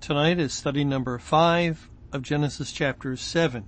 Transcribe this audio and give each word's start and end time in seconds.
Tonight 0.00 0.38
is 0.38 0.52
study 0.52 0.84
number 0.84 1.18
five 1.18 1.88
of 2.12 2.22
Genesis 2.22 2.70
chapter 2.70 3.16
seven. 3.16 3.64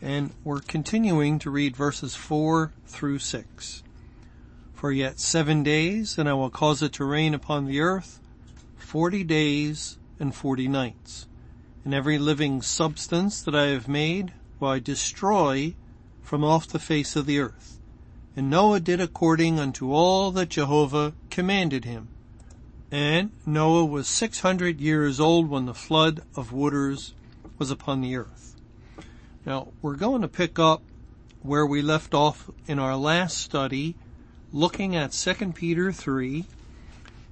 And 0.00 0.32
we're 0.44 0.60
continuing 0.60 1.40
to 1.40 1.50
read 1.50 1.74
verses 1.74 2.14
four 2.14 2.72
through 2.86 3.18
six. 3.18 3.82
For 4.74 4.92
yet 4.92 5.18
seven 5.18 5.64
days 5.64 6.16
and 6.16 6.28
I 6.28 6.34
will 6.34 6.50
cause 6.50 6.80
it 6.80 6.92
to 6.94 7.04
rain 7.04 7.34
upon 7.34 7.66
the 7.66 7.80
earth 7.80 8.20
forty 8.76 9.24
days 9.24 9.98
and 10.20 10.32
forty 10.32 10.68
nights. 10.68 11.26
And 11.84 11.92
every 11.92 12.18
living 12.18 12.62
substance 12.62 13.42
that 13.42 13.54
I 13.54 13.66
have 13.68 13.88
made 13.88 14.34
will 14.60 14.68
I 14.68 14.78
destroy 14.78 15.74
from 16.22 16.44
off 16.44 16.68
the 16.68 16.78
face 16.78 17.16
of 17.16 17.26
the 17.26 17.40
earth. 17.40 17.80
And 18.36 18.48
Noah 18.48 18.78
did 18.78 19.00
according 19.00 19.58
unto 19.58 19.92
all 19.92 20.30
that 20.32 20.50
Jehovah 20.50 21.14
commanded 21.30 21.84
him. 21.84 22.08
And 22.90 23.32
Noah 23.44 23.84
was 23.84 24.08
600 24.08 24.80
years 24.80 25.20
old 25.20 25.50
when 25.50 25.66
the 25.66 25.74
flood 25.74 26.22
of 26.34 26.52
waters 26.52 27.14
was 27.58 27.70
upon 27.70 28.00
the 28.00 28.16
earth. 28.16 28.56
Now, 29.44 29.68
we're 29.82 29.96
going 29.96 30.22
to 30.22 30.28
pick 30.28 30.58
up 30.58 30.82
where 31.42 31.66
we 31.66 31.82
left 31.82 32.14
off 32.14 32.50
in 32.66 32.78
our 32.78 32.96
last 32.96 33.38
study, 33.38 33.94
looking 34.52 34.96
at 34.96 35.12
2 35.12 35.52
Peter 35.52 35.92
3, 35.92 36.44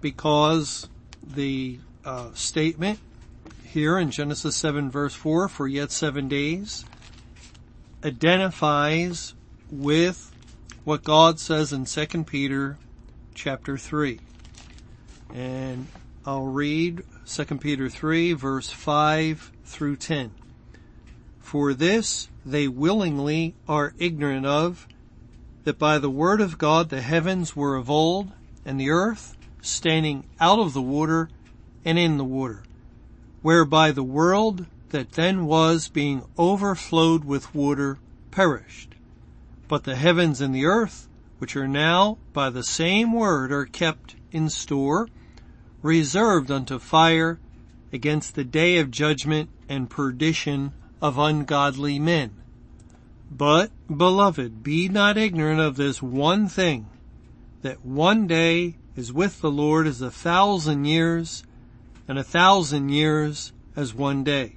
because 0.01 0.89
the 1.27 1.79
uh, 2.05 2.33
statement 2.35 3.01
here 3.65 3.99
in 3.99 4.11
Genesis 4.11 4.57
7 4.57 4.91
verse 4.91 5.15
4, 5.15 5.49
for 5.49 5.67
yet 5.67 5.91
seven 5.91 6.29
days, 6.29 6.85
identifies 8.05 9.35
with 9.71 10.33
what 10.85 11.03
God 11.03 11.41
says 11.41 11.73
in 11.73 11.85
2 11.85 12.25
Peter 12.25 12.79
chapter 13.35 13.77
3. 13.77 14.21
And 15.35 15.89
I'll 16.25 16.47
read 16.47 17.03
2 17.27 17.45
Peter 17.59 17.89
3 17.89 18.33
verse 18.33 18.71
5 18.71 19.53
through 19.65 19.97
10. 19.97 20.31
For 21.41 21.75
this 21.75 22.29
they 22.45 22.69
willingly 22.69 23.55
are 23.69 23.95
ignorant 23.99 24.47
of, 24.47 24.87
that 25.65 25.79
by 25.79 25.99
the 25.99 26.11
word 26.11 26.41
of 26.41 26.59
God 26.59 26.89
the 26.89 27.01
heavens 27.01 27.55
were 27.55 27.77
of 27.77 27.91
old, 27.91 28.33
and 28.65 28.81
the 28.81 28.91
earth 28.91 29.37
standing 29.61 30.25
out 30.41 30.59
of 30.59 30.73
the 30.73 30.83
water 30.83 31.29
and 31.85 31.99
in 31.99 32.19
the 32.19 32.25
water, 32.25 32.63
whereby 33.43 33.93
the 33.93 34.03
world 34.03 34.67
that 34.91 35.13
then 35.13 35.47
was 35.47 35.89
being 35.89 36.23
overflowed 36.39 37.25
with 37.25 37.55
water 37.55 37.99
perished. 38.31 38.95
But 39.69 39.85
the 39.85 39.97
heavens 39.97 40.41
and 40.41 40.55
the 40.55 40.67
earth, 40.67 41.09
which 41.39 41.57
are 41.57 41.69
now 41.69 42.19
by 42.33 42.51
the 42.51 42.63
same 42.63 43.13
word 43.13 43.53
are 43.53 43.67
kept 43.67 44.15
in 44.33 44.49
store, 44.49 45.09
reserved 45.83 46.51
unto 46.51 46.79
fire 46.79 47.39
against 47.93 48.35
the 48.35 48.45
day 48.45 48.79
of 48.79 48.91
judgment 48.91 49.51
and 49.69 49.91
perdition 49.91 50.73
of 51.01 51.19
ungodly 51.19 51.99
men. 51.99 52.31
But, 53.31 53.71
beloved, 53.95 54.63
be 54.63 54.89
not 54.89 55.19
ignorant 55.19 55.61
of 55.61 55.77
this 55.77 56.01
one 56.01 56.49
thing, 56.49 56.89
that 57.63 57.85
one 57.85 58.27
day 58.27 58.77
is 58.95 59.13
with 59.13 59.41
the 59.41 59.51
Lord 59.51 59.87
as 59.87 60.01
a 60.01 60.11
thousand 60.11 60.85
years, 60.85 61.45
and 62.09 62.19
a 62.19 62.25
thousand 62.25 62.91
years 62.91 63.53
as 63.75 63.93
one 63.93 64.25
day. 64.25 64.57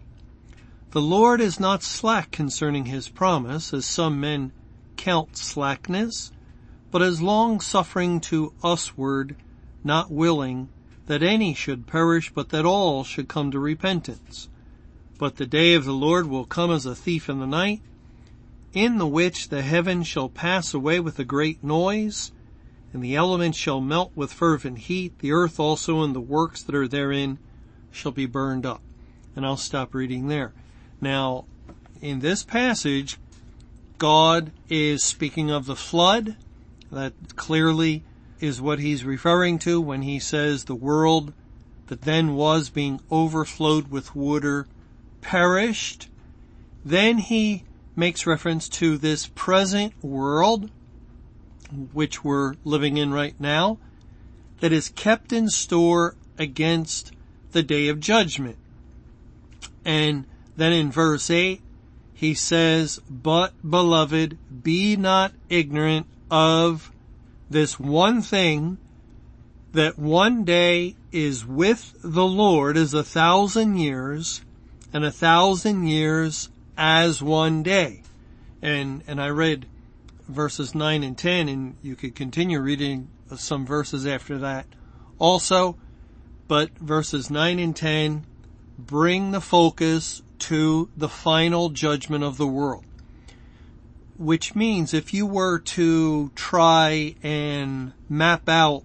The 0.91 1.01
Lord 1.01 1.41
is 1.41 1.59
not 1.59 1.83
slack 1.83 2.31
concerning 2.31 2.85
his 2.85 3.09
promise, 3.09 3.73
as 3.73 3.85
some 3.85 4.19
men 4.19 4.51
count 4.97 5.38
slackness, 5.38 6.31
but 6.91 7.01
is 7.01 7.21
long 7.21 7.59
suffering 7.59 8.19
to 8.21 8.53
usward, 8.63 9.35
not 9.83 10.11
willing 10.11 10.69
that 11.09 11.23
any 11.23 11.55
should 11.55 11.87
perish, 11.87 12.31
but 12.31 12.49
that 12.49 12.65
all 12.65 13.03
should 13.03 13.27
come 13.27 13.49
to 13.49 13.57
repentance. 13.57 14.47
But 15.17 15.37
the 15.37 15.47
day 15.47 15.73
of 15.73 15.83
the 15.83 15.91
Lord 15.91 16.27
will 16.27 16.45
come 16.45 16.69
as 16.69 16.85
a 16.85 16.93
thief 16.93 17.27
in 17.27 17.39
the 17.39 17.47
night, 17.47 17.81
in 18.73 18.99
the 18.99 19.07
which 19.07 19.49
the 19.49 19.63
heavens 19.63 20.05
shall 20.05 20.29
pass 20.29 20.71
away 20.71 20.99
with 20.99 21.17
a 21.17 21.23
great 21.23 21.63
noise, 21.63 22.31
and 22.93 23.03
the 23.03 23.15
elements 23.15 23.57
shall 23.57 23.81
melt 23.81 24.11
with 24.13 24.31
fervent 24.31 24.77
heat, 24.77 25.17
the 25.17 25.31
earth 25.31 25.59
also 25.59 26.03
and 26.03 26.15
the 26.15 26.21
works 26.21 26.61
that 26.61 26.75
are 26.75 26.87
therein 26.87 27.39
shall 27.89 28.11
be 28.11 28.27
burned 28.27 28.67
up. 28.67 28.83
And 29.35 29.47
I'll 29.47 29.57
stop 29.57 29.95
reading 29.95 30.27
there. 30.27 30.53
Now, 31.01 31.45
in 32.01 32.19
this 32.19 32.43
passage, 32.43 33.17
God 33.97 34.51
is 34.69 35.03
speaking 35.03 35.49
of 35.49 35.65
the 35.65 35.75
flood. 35.75 36.37
That 36.91 37.13
clearly 37.35 38.03
is 38.39 38.61
what 38.61 38.79
he's 38.79 39.03
referring 39.03 39.59
to 39.59 39.81
when 39.81 40.01
he 40.01 40.19
says 40.19 40.63
the 40.63 40.75
world 40.75 41.33
that 41.88 42.03
then 42.03 42.35
was 42.35 42.69
being 42.69 43.01
overflowed 43.11 43.89
with 43.89 44.16
water 44.16 44.67
perished. 45.22 46.07
Then 46.85 47.17
he 47.17 47.63
makes 47.95 48.25
reference 48.25 48.69
to 48.69 48.97
this 48.97 49.27
present 49.35 49.94
world, 50.03 50.69
which 51.91 52.23
we're 52.23 52.55
living 52.63 52.97
in 52.97 53.11
right 53.11 53.35
now, 53.39 53.77
that 54.59 54.71
is 54.71 54.89
kept 54.89 55.33
in 55.33 55.50
store 55.50 56.16
against 56.38 57.11
the 57.51 57.63
day 57.63 57.88
of 57.88 58.00
judgment. 58.00 58.57
And 59.83 60.25
then 60.56 60.71
in 60.71 60.91
verse 60.91 61.29
8, 61.29 61.61
he 62.13 62.33
says, 62.33 63.00
But 63.09 63.53
beloved, 63.67 64.38
be 64.63 64.95
not 64.95 65.33
ignorant 65.50 66.06
of 66.29 66.91
this 67.49 67.79
one 67.79 68.21
thing 68.21 68.77
that 69.73 69.97
one 69.97 70.43
day 70.43 70.95
is 71.11 71.45
with 71.45 71.95
the 72.03 72.25
Lord 72.25 72.77
is 72.77 72.93
a 72.93 73.03
thousand 73.03 73.77
years 73.77 74.41
and 74.93 75.05
a 75.05 75.11
thousand 75.11 75.88
years 75.88 76.49
as 76.77 77.21
one 77.21 77.63
day. 77.63 78.01
And, 78.61 79.03
and 79.07 79.21
I 79.21 79.27
read 79.27 79.65
verses 80.27 80.73
9 80.73 81.03
and 81.03 81.17
10 81.17 81.49
and 81.49 81.75
you 81.81 81.95
could 81.95 82.15
continue 82.15 82.59
reading 82.59 83.09
some 83.35 83.65
verses 83.65 84.05
after 84.07 84.39
that 84.39 84.65
also, 85.19 85.75
but 86.47 86.71
verses 86.77 87.29
9 87.29 87.59
and 87.59 87.75
10 87.75 88.25
bring 88.77 89.31
the 89.31 89.41
focus 89.41 90.21
to 90.39 90.89
the 90.95 91.09
final 91.09 91.69
judgment 91.69 92.23
of 92.23 92.38
the 92.38 92.47
world 92.47 92.85
which 94.19 94.53
means 94.53 94.94
if 94.94 95.13
you 95.13 95.25
were 95.25 95.59
to 95.59 96.30
try 96.35 97.16
and 97.24 97.94
map 98.09 98.50
out 98.50 98.84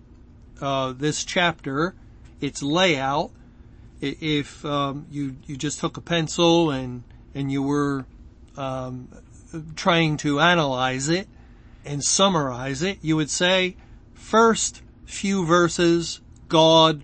uh, 0.61 0.93
this 0.93 1.25
chapter, 1.25 1.95
its 2.41 2.63
layout, 2.63 3.33
if 4.01 4.65
um, 4.65 5.07
you 5.11 5.37
you 5.47 5.57
just 5.57 5.81
took 5.81 5.97
a 5.97 6.01
pencil 6.01 6.71
and 6.71 7.03
and 7.35 7.51
you 7.51 7.63
were 7.63 8.07
um, 8.57 9.09
trying 9.75 10.17
to 10.19 10.41
analyze 10.41 11.09
it 11.09 11.27
and 11.85 12.03
summarize 12.05 12.81
it, 12.81 12.99
you 13.03 13.17
would 13.17 13.31
say 13.31 13.77
first 14.15 14.83
few 15.05 15.45
verses 15.45 16.21
God 16.49 17.03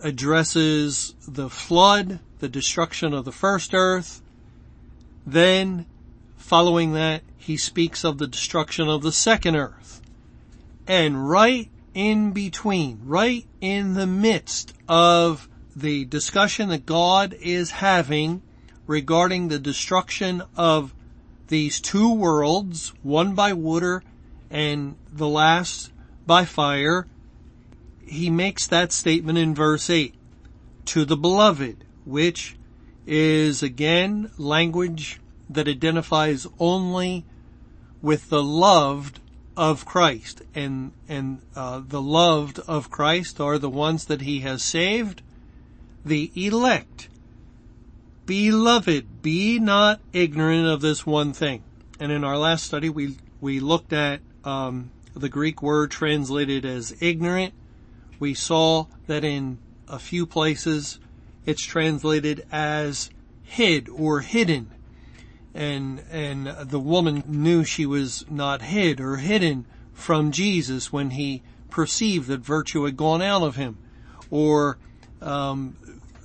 addresses 0.00 1.14
the 1.26 1.48
flood, 1.48 2.18
the 2.40 2.48
destruction 2.48 3.14
of 3.14 3.24
the 3.24 3.32
first 3.32 3.74
earth. 3.74 4.20
Then 5.24 5.86
following 6.36 6.92
that, 6.92 7.22
he 7.44 7.58
speaks 7.58 8.04
of 8.04 8.16
the 8.16 8.26
destruction 8.26 8.88
of 8.88 9.02
the 9.02 9.12
second 9.12 9.54
earth. 9.54 10.00
And 10.86 11.28
right 11.28 11.70
in 11.92 12.32
between, 12.32 13.00
right 13.04 13.46
in 13.60 13.92
the 13.92 14.06
midst 14.06 14.72
of 14.88 15.46
the 15.76 16.06
discussion 16.06 16.70
that 16.70 16.86
God 16.86 17.34
is 17.34 17.70
having 17.70 18.40
regarding 18.86 19.48
the 19.48 19.58
destruction 19.58 20.42
of 20.56 20.94
these 21.48 21.82
two 21.82 22.14
worlds, 22.14 22.94
one 23.02 23.34
by 23.34 23.52
water 23.52 24.02
and 24.50 24.96
the 25.12 25.28
last 25.28 25.92
by 26.26 26.46
fire, 26.46 27.06
he 28.06 28.30
makes 28.30 28.66
that 28.66 28.90
statement 28.90 29.36
in 29.36 29.54
verse 29.54 29.90
8. 29.90 30.14
To 30.86 31.04
the 31.04 31.16
beloved, 31.16 31.84
which 32.06 32.56
is 33.06 33.62
again 33.62 34.30
language 34.38 35.20
that 35.50 35.68
identifies 35.68 36.46
only 36.58 37.26
with 38.04 38.28
the 38.28 38.42
loved 38.42 39.18
of 39.56 39.86
Christ. 39.86 40.42
And, 40.54 40.92
and, 41.08 41.40
uh, 41.56 41.80
the 41.84 42.02
loved 42.02 42.60
of 42.68 42.90
Christ 42.90 43.40
are 43.40 43.58
the 43.58 43.70
ones 43.70 44.04
that 44.04 44.20
he 44.20 44.40
has 44.40 44.62
saved, 44.62 45.22
the 46.04 46.30
elect. 46.36 47.08
Beloved, 48.26 49.22
be 49.22 49.58
not 49.58 50.00
ignorant 50.12 50.66
of 50.66 50.82
this 50.82 51.06
one 51.06 51.32
thing. 51.32 51.62
And 51.98 52.12
in 52.12 52.24
our 52.24 52.36
last 52.36 52.64
study, 52.64 52.90
we, 52.90 53.16
we 53.40 53.58
looked 53.58 53.94
at, 53.94 54.20
um, 54.44 54.90
the 55.16 55.30
Greek 55.30 55.62
word 55.62 55.90
translated 55.90 56.66
as 56.66 56.94
ignorant. 57.00 57.54
We 58.20 58.34
saw 58.34 58.86
that 59.06 59.24
in 59.24 59.58
a 59.88 59.98
few 59.98 60.26
places 60.26 60.98
it's 61.46 61.62
translated 61.62 62.46
as 62.52 63.08
hid 63.44 63.88
or 63.88 64.20
hidden. 64.20 64.73
And, 65.54 66.02
and 66.10 66.46
the 66.46 66.80
woman 66.80 67.22
knew 67.26 67.64
she 67.64 67.86
was 67.86 68.24
not 68.28 68.62
hid 68.62 69.00
or 69.00 69.16
hidden 69.16 69.66
from 69.92 70.32
Jesus 70.32 70.92
when 70.92 71.10
he 71.10 71.42
perceived 71.70 72.28
that 72.28 72.40
virtue 72.40 72.84
had 72.84 72.96
gone 72.96 73.22
out 73.22 73.42
of 73.42 73.56
him. 73.56 73.78
Or, 74.30 74.78
um, 75.22 75.76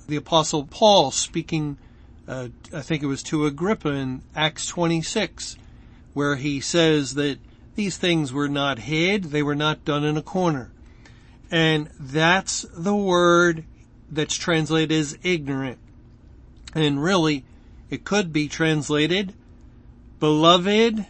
the 0.08 0.16
apostle 0.16 0.64
Paul 0.64 1.10
speaking, 1.12 1.78
uh, 2.28 2.48
I 2.74 2.80
think 2.82 3.02
it 3.02 3.06
was 3.06 3.22
to 3.24 3.46
Agrippa 3.46 3.90
in 3.90 4.22
Acts 4.34 4.66
26, 4.66 5.56
where 6.12 6.36
he 6.36 6.60
says 6.60 7.14
that 7.14 7.38
these 7.76 7.96
things 7.96 8.32
were 8.32 8.48
not 8.48 8.80
hid, 8.80 9.24
they 9.24 9.42
were 9.42 9.54
not 9.54 9.84
done 9.84 10.04
in 10.04 10.16
a 10.16 10.22
corner. 10.22 10.70
And 11.50 11.88
that's 11.98 12.66
the 12.76 12.94
word 12.94 13.64
that's 14.10 14.34
translated 14.34 14.92
as 14.92 15.16
ignorant. 15.22 15.78
And 16.74 17.02
really, 17.02 17.44
it 17.90 18.04
could 18.04 18.32
be 18.32 18.48
translated, 18.48 19.34
beloved, 20.18 21.06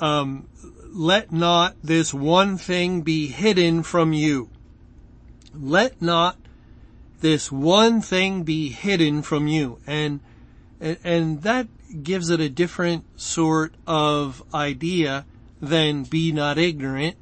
um, 0.00 0.48
let 0.90 1.32
not 1.32 1.76
this 1.82 2.14
one 2.14 2.56
thing 2.56 3.02
be 3.02 3.26
hidden 3.26 3.82
from 3.82 4.12
you. 4.12 4.48
Let 5.54 6.00
not 6.00 6.36
this 7.20 7.50
one 7.50 8.00
thing 8.00 8.44
be 8.44 8.68
hidden 8.70 9.22
from 9.22 9.48
you. 9.48 9.78
And, 9.86 10.20
and 10.80 11.42
that 11.42 11.66
gives 12.02 12.30
it 12.30 12.40
a 12.40 12.48
different 12.48 13.04
sort 13.20 13.74
of 13.86 14.42
idea 14.54 15.26
than 15.60 16.04
be 16.04 16.30
not 16.32 16.58
ignorant 16.58 17.16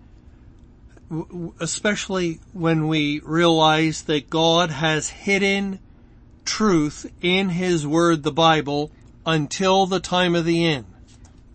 especially 1.61 2.41
when 2.53 2.89
we 2.89 3.21
realize 3.21 4.03
that 4.03 4.31
God 4.31 4.71
has 4.71 5.09
hidden 5.09 5.79
truth 6.47 7.13
in 7.21 7.51
His 7.51 7.87
Word, 7.87 8.23
the 8.23 8.33
Bible, 8.33 8.91
until 9.27 9.85
the 9.87 10.01
time 10.01 10.35
of 10.35 10.45
the 10.45 10.65
end. 10.65 10.87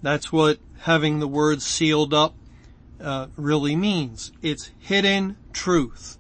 That's 0.02 0.32
what 0.32 0.60
having 0.82 1.20
the 1.20 1.28
Word 1.28 1.62
sealed 1.62 2.14
up 2.14 2.36
uh, 3.00 3.28
really 3.36 3.76
means. 3.76 4.32
It's 4.42 4.72
hidden 4.78 5.38
truth, 5.54 6.18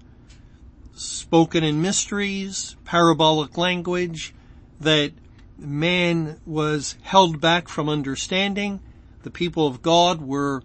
spoken 0.95 1.63
in 1.63 1.81
mysteries, 1.81 2.75
parabolic 2.85 3.57
language 3.57 4.33
that 4.79 5.11
man 5.57 6.39
was 6.45 6.95
held 7.03 7.39
back 7.39 7.67
from 7.67 7.87
understanding. 7.87 8.79
The 9.23 9.29
people 9.29 9.67
of 9.67 9.81
God 9.81 10.21
were 10.21 10.63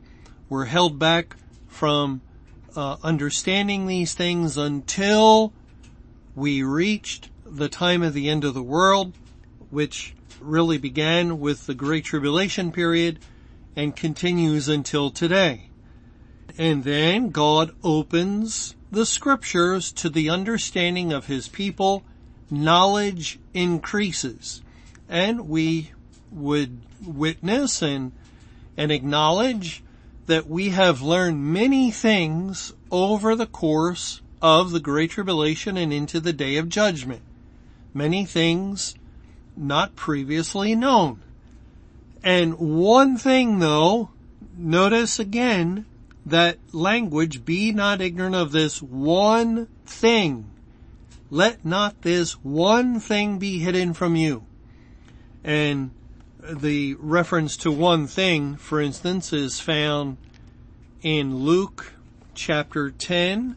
were 0.48 0.66
held 0.66 0.98
back 0.98 1.36
from 1.66 2.22
uh, 2.76 2.96
understanding 3.02 3.86
these 3.86 4.14
things 4.14 4.56
until 4.56 5.52
we 6.34 6.62
reached 6.62 7.30
the 7.48 7.68
time 7.68 8.02
of 8.02 8.14
the 8.14 8.28
end 8.28 8.44
of 8.44 8.54
the 8.54 8.62
world, 8.62 9.12
which 9.70 10.14
really 10.40 10.78
began 10.78 11.40
with 11.40 11.66
the 11.66 11.74
Great 11.74 12.04
Tribulation 12.04 12.72
period 12.72 13.18
and 13.74 13.94
continues 13.94 14.68
until 14.68 15.10
today. 15.10 15.68
And 16.58 16.84
then 16.84 17.30
God 17.30 17.74
opens 17.82 18.74
the 18.90 19.06
scriptures 19.06 19.92
to 19.92 20.08
the 20.08 20.30
understanding 20.30 21.12
of 21.12 21.26
his 21.26 21.48
people. 21.48 22.02
Knowledge 22.50 23.38
increases. 23.52 24.62
And 25.08 25.48
we 25.48 25.92
would 26.30 26.80
witness 27.04 27.82
and, 27.82 28.12
and 28.76 28.90
acknowledge 28.90 29.82
that 30.26 30.48
we 30.48 30.70
have 30.70 31.02
learned 31.02 31.44
many 31.44 31.90
things 31.90 32.72
over 32.90 33.34
the 33.34 33.46
course 33.46 34.20
of 34.42 34.70
the 34.70 34.80
Great 34.80 35.10
Tribulation 35.10 35.76
and 35.76 35.92
into 35.92 36.20
the 36.20 36.32
Day 36.32 36.56
of 36.56 36.68
Judgment. 36.68 37.22
Many 37.96 38.26
things 38.26 38.94
not 39.56 39.96
previously 39.96 40.74
known. 40.74 41.22
And 42.22 42.58
one 42.58 43.16
thing 43.16 43.58
though, 43.58 44.10
notice 44.54 45.18
again 45.18 45.86
that 46.26 46.58
language, 46.72 47.46
be 47.46 47.72
not 47.72 48.02
ignorant 48.02 48.34
of 48.34 48.52
this 48.52 48.82
one 48.82 49.68
thing. 49.86 50.50
Let 51.30 51.64
not 51.64 52.02
this 52.02 52.32
one 52.32 53.00
thing 53.00 53.38
be 53.38 53.60
hidden 53.60 53.94
from 53.94 54.14
you. 54.14 54.44
And 55.42 55.90
the 56.42 56.96
reference 56.96 57.56
to 57.58 57.72
one 57.72 58.06
thing, 58.06 58.56
for 58.56 58.78
instance, 58.78 59.32
is 59.32 59.58
found 59.58 60.18
in 61.00 61.34
Luke 61.34 61.94
chapter 62.34 62.90
10. 62.90 63.56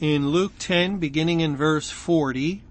In 0.00 0.30
Luke 0.30 0.54
10, 0.58 0.98
beginning 0.98 1.38
in 1.38 1.56
verse 1.56 1.88
40, 1.88 2.62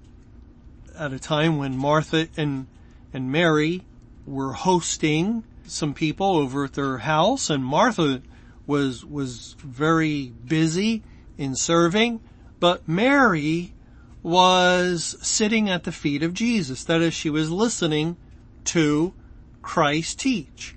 at 1.00 1.14
a 1.14 1.20
time 1.20 1.58
when 1.58 1.78
Martha 1.78 2.28
and, 2.36 2.68
and 3.14 3.32
Mary 3.32 3.84
were 4.26 4.52
hosting 4.52 5.46
some 5.66 5.94
people 5.94 6.36
over 6.36 6.66
at 6.66 6.74
their 6.74 6.98
house 6.98 7.50
and 7.50 7.64
Martha 7.64 8.22
was, 8.68 9.06
was 9.06 9.56
very 9.60 10.34
busy 10.46 11.02
in 11.38 11.56
serving, 11.56 12.20
but 12.60 12.90
Mary 12.90 13.74
was 14.22 15.16
sitting 15.22 15.70
at 15.70 15.86
the 15.86 15.94
feet 15.94 16.24
of 16.24 16.34
Jesus. 16.34 16.84
That 16.84 17.02
is, 17.02 17.14
she 17.14 17.30
was 17.30 17.50
listening 17.50 18.18
to 18.66 19.14
Christ 19.62 20.20
teach, 20.20 20.76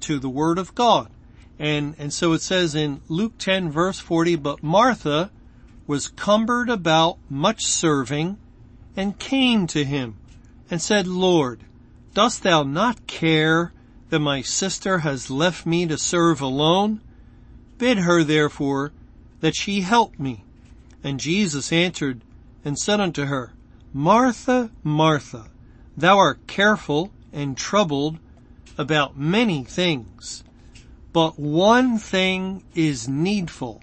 to 0.00 0.20
the 0.20 0.28
Word 0.28 0.58
of 0.58 0.76
God. 0.76 1.10
And, 1.58 1.96
and 1.98 2.12
so 2.12 2.34
it 2.34 2.40
says 2.40 2.76
in 2.76 3.00
Luke 3.08 3.36
10 3.38 3.68
verse 3.68 3.98
40, 3.98 4.36
but 4.36 4.62
Martha 4.62 5.32
was 5.88 6.06
cumbered 6.06 6.68
about 6.70 7.18
much 7.28 7.64
serving 7.64 8.38
and 8.94 9.18
came 9.18 9.66
to 9.66 9.84
him 9.84 10.16
and 10.70 10.80
said, 10.80 11.06
Lord, 11.06 11.64
dost 12.14 12.44
thou 12.44 12.62
not 12.62 13.08
care 13.08 13.72
that 14.10 14.20
my 14.20 14.42
sister 14.42 14.98
has 14.98 15.30
left 15.30 15.66
me 15.66 15.86
to 15.86 15.98
serve 15.98 16.40
alone? 16.40 17.00
Bid 17.78 17.98
her 17.98 18.22
therefore 18.22 18.92
that 19.40 19.56
she 19.56 19.80
help 19.80 20.16
me. 20.18 20.44
And 21.02 21.18
Jesus 21.18 21.72
answered, 21.72 22.20
and 22.64 22.78
said 22.78 23.00
unto 23.00 23.24
her, 23.24 23.54
Martha, 23.92 24.70
Martha, 24.82 25.46
thou 25.96 26.18
art 26.18 26.46
careful 26.46 27.10
and 27.32 27.56
troubled 27.56 28.18
about 28.76 29.16
many 29.16 29.64
things, 29.64 30.44
but 31.12 31.38
one 31.38 31.98
thing 31.98 32.62
is 32.74 33.08
needful, 33.08 33.82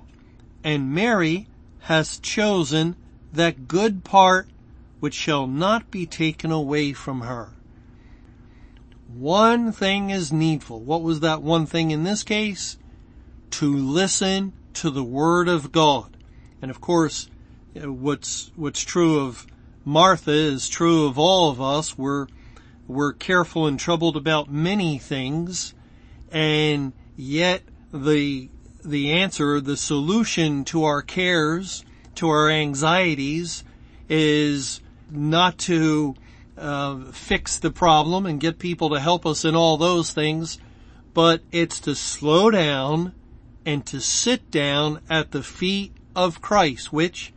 and 0.63 0.93
Mary 0.93 1.47
has 1.85 2.17
chosen 2.17 2.95
that 3.31 3.67
good 3.67 4.03
part 4.03 4.49
which 4.99 5.13
shall 5.13 5.45
not 5.45 5.91
be 5.91 6.03
taken 6.03 6.51
away 6.51 6.91
from 6.93 7.21
her. 7.21 7.49
One 9.13 9.71
thing 9.71 10.09
is 10.09 10.33
needful. 10.33 10.79
What 10.79 11.03
was 11.03 11.19
that 11.19 11.43
one 11.43 11.67
thing 11.67 11.91
in 11.91 12.03
this 12.03 12.23
case? 12.23 12.77
To 13.51 13.71
listen 13.71 14.53
to 14.73 14.89
the 14.89 15.03
Word 15.03 15.47
of 15.47 15.71
God. 15.71 16.17
And 16.59 16.71
of 16.71 16.81
course, 16.81 17.29
what's, 17.75 18.51
what's 18.55 18.83
true 18.83 19.19
of 19.19 19.45
Martha 19.83 20.31
is 20.31 20.67
true 20.67 21.05
of 21.05 21.19
all 21.19 21.51
of 21.51 21.61
us. 21.61 21.95
We're, 21.95 22.25
we're 22.87 23.13
careful 23.13 23.67
and 23.67 23.79
troubled 23.79 24.17
about 24.17 24.51
many 24.51 24.97
things 24.97 25.75
and 26.31 26.93
yet 27.15 27.61
the, 27.93 28.49
the 28.85 29.11
answer, 29.11 29.59
the 29.59 29.77
solution 29.77 30.63
to 30.65 30.83
our 30.83 31.01
cares, 31.01 31.83
to 32.15 32.29
our 32.29 32.49
anxieties 32.49 33.63
is 34.07 34.81
not 35.09 35.57
to 35.57 36.15
uh, 36.57 37.11
fix 37.11 37.59
the 37.59 37.71
problem 37.71 38.25
and 38.25 38.39
get 38.39 38.59
people 38.59 38.89
to 38.91 38.99
help 38.99 39.25
us 39.25 39.43
in 39.43 39.55
all 39.55 39.77
those 39.77 40.11
things, 40.11 40.59
but 41.13 41.41
it's 41.51 41.79
to 41.81 41.95
slow 41.95 42.49
down 42.49 43.13
and 43.65 43.85
to 43.85 43.99
sit 43.99 44.51
down 44.51 45.01
at 45.09 45.31
the 45.31 45.43
feet 45.43 45.91
of 46.15 46.41
Christ, 46.41 46.93
which 46.93 47.33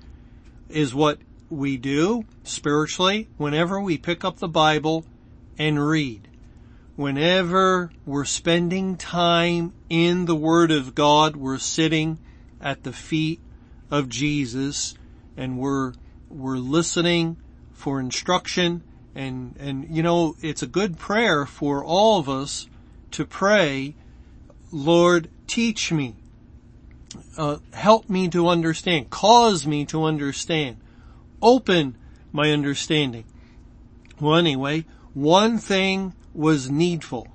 is 0.69 0.95
what 0.95 1.19
we 1.51 1.77
do 1.77 2.25
spiritually 2.45 3.29
whenever 3.39 3.81
we 3.81 3.97
pick 3.97 4.25
up 4.25 4.39
the 4.39 4.49
Bible 4.49 5.05
and 5.59 5.85
read. 5.85 6.29
Whenever 6.99 7.93
we're 8.05 8.25
spending 8.25 8.97
time 8.97 9.73
in 9.89 10.25
the 10.25 10.35
Word 10.35 10.73
of 10.73 10.97
God, 10.97 11.37
we're 11.37 11.57
sitting 11.57 12.19
at 12.61 12.83
the 12.83 12.93
feet 12.93 13.41
of 13.89 14.09
Jesus 14.09 14.97
and 15.37 15.57
we're, 15.61 15.93
we're 16.29 16.57
listening 16.57 17.37
for 17.73 18.01
instruction 18.01 18.83
and, 19.15 19.55
and 19.61 19.87
you 19.89 20.03
know, 20.03 20.35
it's 20.43 20.65
a 20.65 20.67
good 20.67 20.99
prayer 20.99 21.47
for 21.47 21.85
all 21.85 22.19
of 22.19 22.29
us 22.29 22.67
to 23.13 23.25
pray, 23.25 23.95
Lord, 24.73 25.31
teach 25.47 25.93
me. 25.93 26.17
Uh, 27.37 27.59
help 27.75 28.11
me 28.11 28.27
to 28.27 28.49
understand, 28.49 29.09
cause 29.09 29.69
me 29.69 29.85
to 29.85 30.03
understand, 30.03 30.79
open 31.41 31.97
my 32.33 32.51
understanding. 32.51 33.25
Well, 34.21 34.35
anyway, 34.35 34.85
one 35.15 35.59
thing 35.59 36.13
was 36.39 36.71
needful. 36.71 37.27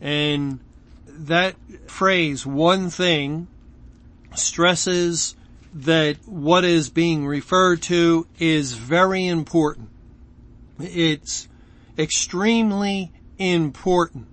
And 0.00 0.60
that 1.06 1.54
phrase, 1.86 2.46
one 2.46 2.90
thing, 2.90 3.48
stresses 4.34 5.36
that 5.74 6.16
what 6.26 6.64
is 6.64 6.88
being 6.88 7.26
referred 7.26 7.82
to 7.82 8.26
is 8.38 8.72
very 8.72 9.26
important. 9.26 9.90
It's 10.80 11.48
extremely 11.98 13.12
important. 13.38 14.26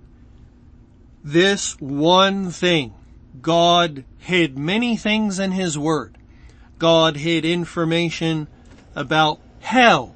This 1.22 1.78
one 1.80 2.50
thing. 2.50 2.94
God 3.42 4.04
hid 4.18 4.56
many 4.58 4.96
things 4.96 5.38
in 5.38 5.52
His 5.52 5.76
Word. 5.78 6.16
God 6.78 7.16
hid 7.16 7.44
information 7.44 8.48
about 8.94 9.38
hell 9.60 10.14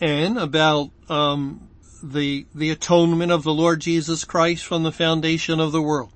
and 0.00 0.38
about 0.38 0.90
um, 1.08 1.68
the 2.02 2.46
the 2.54 2.70
atonement 2.70 3.32
of 3.32 3.42
the 3.42 3.52
Lord 3.52 3.80
Jesus 3.80 4.24
Christ 4.24 4.64
from 4.64 4.82
the 4.82 4.92
foundation 4.92 5.60
of 5.60 5.72
the 5.72 5.82
world. 5.82 6.12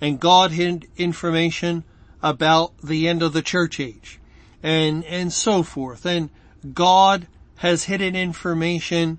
And 0.00 0.20
God 0.20 0.52
hid 0.52 0.88
information 0.96 1.84
about 2.22 2.76
the 2.82 3.08
end 3.08 3.22
of 3.22 3.32
the 3.32 3.42
church 3.42 3.80
age 3.80 4.20
and 4.62 5.04
and 5.04 5.32
so 5.32 5.62
forth. 5.62 6.06
And 6.06 6.30
God 6.72 7.26
has 7.56 7.84
hidden 7.84 8.16
information 8.16 9.18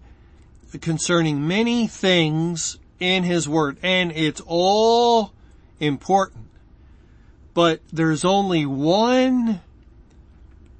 concerning 0.81 1.47
many 1.47 1.87
things 1.87 2.77
in 2.99 3.23
his 3.23 3.47
word 3.47 3.77
and 3.81 4.11
it's 4.11 4.41
all 4.45 5.33
important. 5.79 6.47
But 7.53 7.81
there's 7.91 8.25
only 8.25 8.65
one 8.65 9.61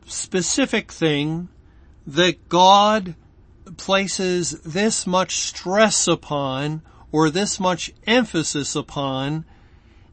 specific 0.06 0.92
thing 0.92 1.50
that 2.06 2.50
God 2.50 3.16
places 3.78 4.52
this 4.62 5.06
much 5.08 5.36
stress 5.36 6.08
upon 6.08 6.82
or 7.12 7.30
this 7.30 7.60
much 7.60 7.92
emphasis 8.06 8.76
upon 8.76 9.46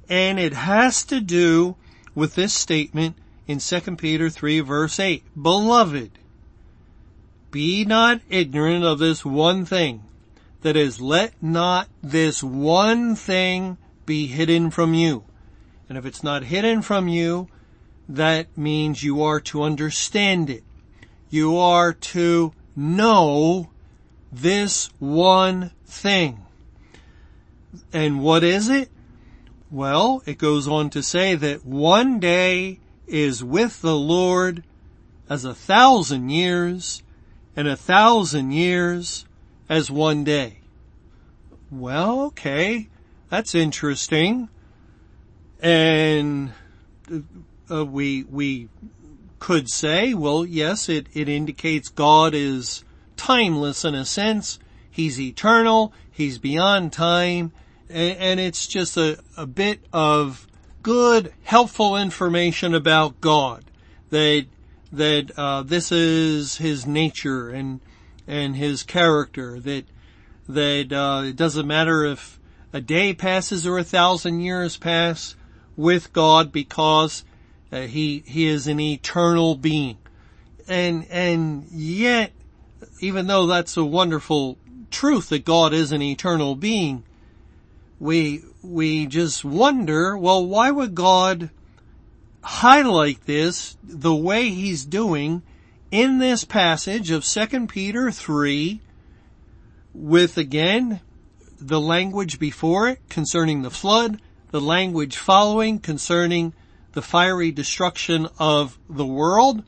and 0.09 0.39
it 0.39 0.53
has 0.53 1.05
to 1.05 1.21
do 1.21 1.77
with 2.15 2.35
this 2.35 2.53
statement 2.53 3.17
in 3.47 3.59
2 3.59 3.81
Peter 3.97 4.29
3 4.29 4.61
verse 4.61 5.01
8. 5.01 5.25
Beloved, 5.41 6.11
be 7.51 7.85
not 7.85 8.21
ignorant 8.29 8.85
of 8.85 8.99
this 8.99 9.25
one 9.25 9.65
thing. 9.65 10.03
That 10.63 10.77
is, 10.77 11.01
let 11.01 11.43
not 11.43 11.89
this 12.03 12.43
one 12.43 13.17
thing 13.17 13.79
be 14.07 14.27
hidden 14.27 14.71
from 14.71 14.95
you. 14.95 15.25
And 15.89 15.99
if 15.99 16.07
it's 16.07 16.23
not 16.23 16.45
hidden 16.45 16.83
from 16.83 17.09
you, 17.09 17.49
that 18.09 18.57
means 18.57 19.03
you 19.03 19.23
are 19.23 19.41
to 19.41 19.63
understand 19.63 20.49
it. 20.51 20.63
You 21.31 21.57
are 21.57 21.93
to 21.93 22.53
know 22.77 23.71
this 24.31 24.91
one 24.99 25.73
thing. 25.85 26.47
And 27.93 28.23
what 28.23 28.43
is 28.43 28.69
it? 28.69 28.91
Well, 29.71 30.23
it 30.27 30.39
goes 30.39 30.69
on 30.69 30.91
to 30.91 31.03
say 31.03 31.35
that 31.35 31.65
one 31.65 32.21
day 32.21 32.81
is 33.07 33.43
with 33.43 33.81
the 33.81 33.97
Lord 33.97 34.65
as 35.29 35.45
a 35.45 35.55
thousand 35.55 36.31
years 36.31 37.03
and 37.57 37.67
a 37.67 37.77
thousand 37.77 38.53
years 38.53 39.27
as 39.69 39.91
one 39.91 40.25
day. 40.25 40.59
Well, 41.71 42.23
okay, 42.25 42.89
that's 43.31 43.55
interesting. 43.55 44.51
And 45.61 46.53
uh, 47.71 47.85
we, 47.87 48.25
we 48.25 48.69
could 49.43 49.69
say, 49.69 50.15
well, 50.15 50.47
yes, 50.47 50.89
it, 50.89 51.09
it 51.13 51.29
indicates 51.29 51.89
God 51.89 52.33
is 52.33 52.85
timeless 53.17 53.85
in 53.85 53.95
a 53.95 54.05
sense. 54.05 54.61
He's 54.89 55.21
eternal. 55.21 55.93
He's 56.13 56.39
beyond 56.39 56.93
time 56.93 57.51
and 57.93 58.41
it's 58.41 58.67
just 58.67 58.97
a, 58.97 59.19
a 59.37 59.47
bit 59.47 59.81
of 59.93 60.47
good, 60.83 61.33
helpful 61.45 61.97
information 61.97 62.75
about 62.75 63.21
God 63.21 63.65
that 64.11 64.47
that 64.93 65.31
uh, 65.37 65.63
this 65.63 65.91
is 65.91 66.59
His 66.59 66.87
nature 66.87 67.51
and 67.51 67.81
and 68.27 68.57
His 68.57 68.83
character. 68.83 69.61
That 69.61 69.85
that 70.49 70.93
uh, 70.93 71.23
it 71.27 71.37
doesn't 71.37 71.67
matter 71.67 72.05
if 72.05 72.39
a 72.73 72.81
day 72.81 73.13
passes 73.13 73.67
or 73.67 73.79
a 73.79 73.85
thousand 73.85 74.41
years 74.41 74.77
pass 74.77 75.37
with 75.77 76.13
God 76.13 76.53
because 76.53 77.25
uh, 77.73 77.81
He 77.83 78.23
He 78.27 78.47
is 78.47 78.67
an 78.67 78.79
eternal 78.79 79.57
being, 79.57 79.99
and 80.69 81.07
and 81.11 81.67
yet, 81.71 82.33
even 83.01 83.27
though 83.27 83.47
that's 83.47 83.77
a 83.77 83.85
wonderful 83.85 84.59
truth 84.93 85.31
that 85.31 85.45
God 85.45 85.73
is 85.73 85.91
an 85.91 86.03
eternal 86.03 86.55
being, 86.55 87.03
we, 87.99 88.43
we 88.63 89.07
just 89.07 89.45
wonder, 89.45 90.17
well, 90.17 90.47
why 90.47 90.71
would 90.71 90.95
God 90.95 91.51
highlight 92.43 93.25
this 93.27 93.77
the 93.83 94.15
way 94.15 94.51
he's 94.51 94.85
doing 94.85 95.43
in 95.91 96.19
this 96.19 96.45
passage 96.45 97.11
of 97.11 97.25
2 97.25 97.67
Peter 97.67 98.11
3 98.11 98.81
with 99.95 100.37
again 100.37 101.01
the 101.61 101.81
language 101.81 102.39
before 102.39 102.89
it 102.89 102.99
concerning 103.09 103.63
the 103.63 103.71
flood, 103.71 104.21
the 104.51 104.61
language 104.61 105.17
following 105.17 105.79
concerning 105.79 106.53
the 106.93 107.03
fiery 107.03 107.51
destruction 107.51 108.29
of 108.39 108.79
the 108.89 109.07
world, 109.07 109.63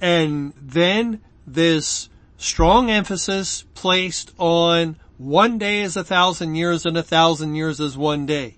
and 0.00 0.52
then 0.60 1.20
this 1.46 2.08
strong 2.36 2.90
emphasis 2.90 3.64
placed 3.74 4.32
on 4.38 4.96
one 5.16 5.58
day 5.58 5.80
is 5.80 5.96
a 5.96 6.04
thousand 6.04 6.54
years 6.54 6.86
and 6.86 6.96
a 6.96 7.02
thousand 7.02 7.56
years 7.56 7.80
is 7.80 7.96
one 7.96 8.24
day. 8.24 8.56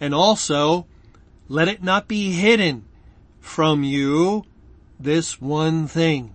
And 0.00 0.14
also, 0.14 0.86
let 1.48 1.66
it 1.66 1.82
not 1.82 2.06
be 2.06 2.30
hidden 2.32 2.84
from 3.40 3.82
you 3.82 4.44
this 5.00 5.40
one 5.40 5.88
thing. 5.88 6.34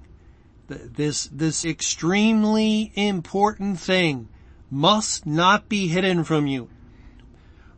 This, 0.68 1.30
this 1.32 1.63
extremely 1.63 2.92
important 2.96 3.80
thing 3.80 4.28
must 4.70 5.25
not 5.25 5.70
be 5.70 5.88
hidden 5.88 6.24
from 6.24 6.48
you. 6.48 6.70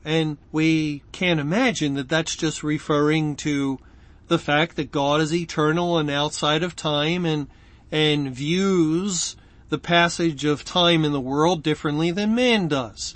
And 0.05 0.37
we 0.51 1.01
can't 1.11 1.39
imagine 1.39 1.95
that 1.95 2.07
that's 2.07 2.35
just 2.35 2.63
referring 2.63 3.35
to 3.37 3.79
the 4.27 4.37
fact 4.37 4.75
that 4.75 4.91
God 4.91 5.19
is 5.19 5.33
eternal 5.33 5.97
and 5.97 6.11
outside 6.11 6.61
of 6.61 6.75
time 6.75 7.25
and, 7.25 7.47
and 7.91 8.31
views 8.31 9.35
the 9.69 9.79
passage 9.79 10.45
of 10.45 10.63
time 10.63 11.03
in 11.03 11.11
the 11.11 11.19
world 11.19 11.63
differently 11.63 12.11
than 12.11 12.35
man 12.35 12.67
does. 12.67 13.15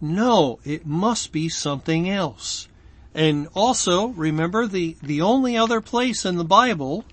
No, 0.00 0.58
it 0.64 0.86
must 0.86 1.30
be 1.30 1.50
something 1.50 2.08
else. 2.08 2.68
And 3.14 3.48
also, 3.54 4.08
remember 4.08 4.66
the, 4.66 4.96
the 5.02 5.20
only 5.20 5.56
other 5.56 5.80
place 5.80 6.24
in 6.24 6.36
the 6.36 6.44
Bible 6.44 7.04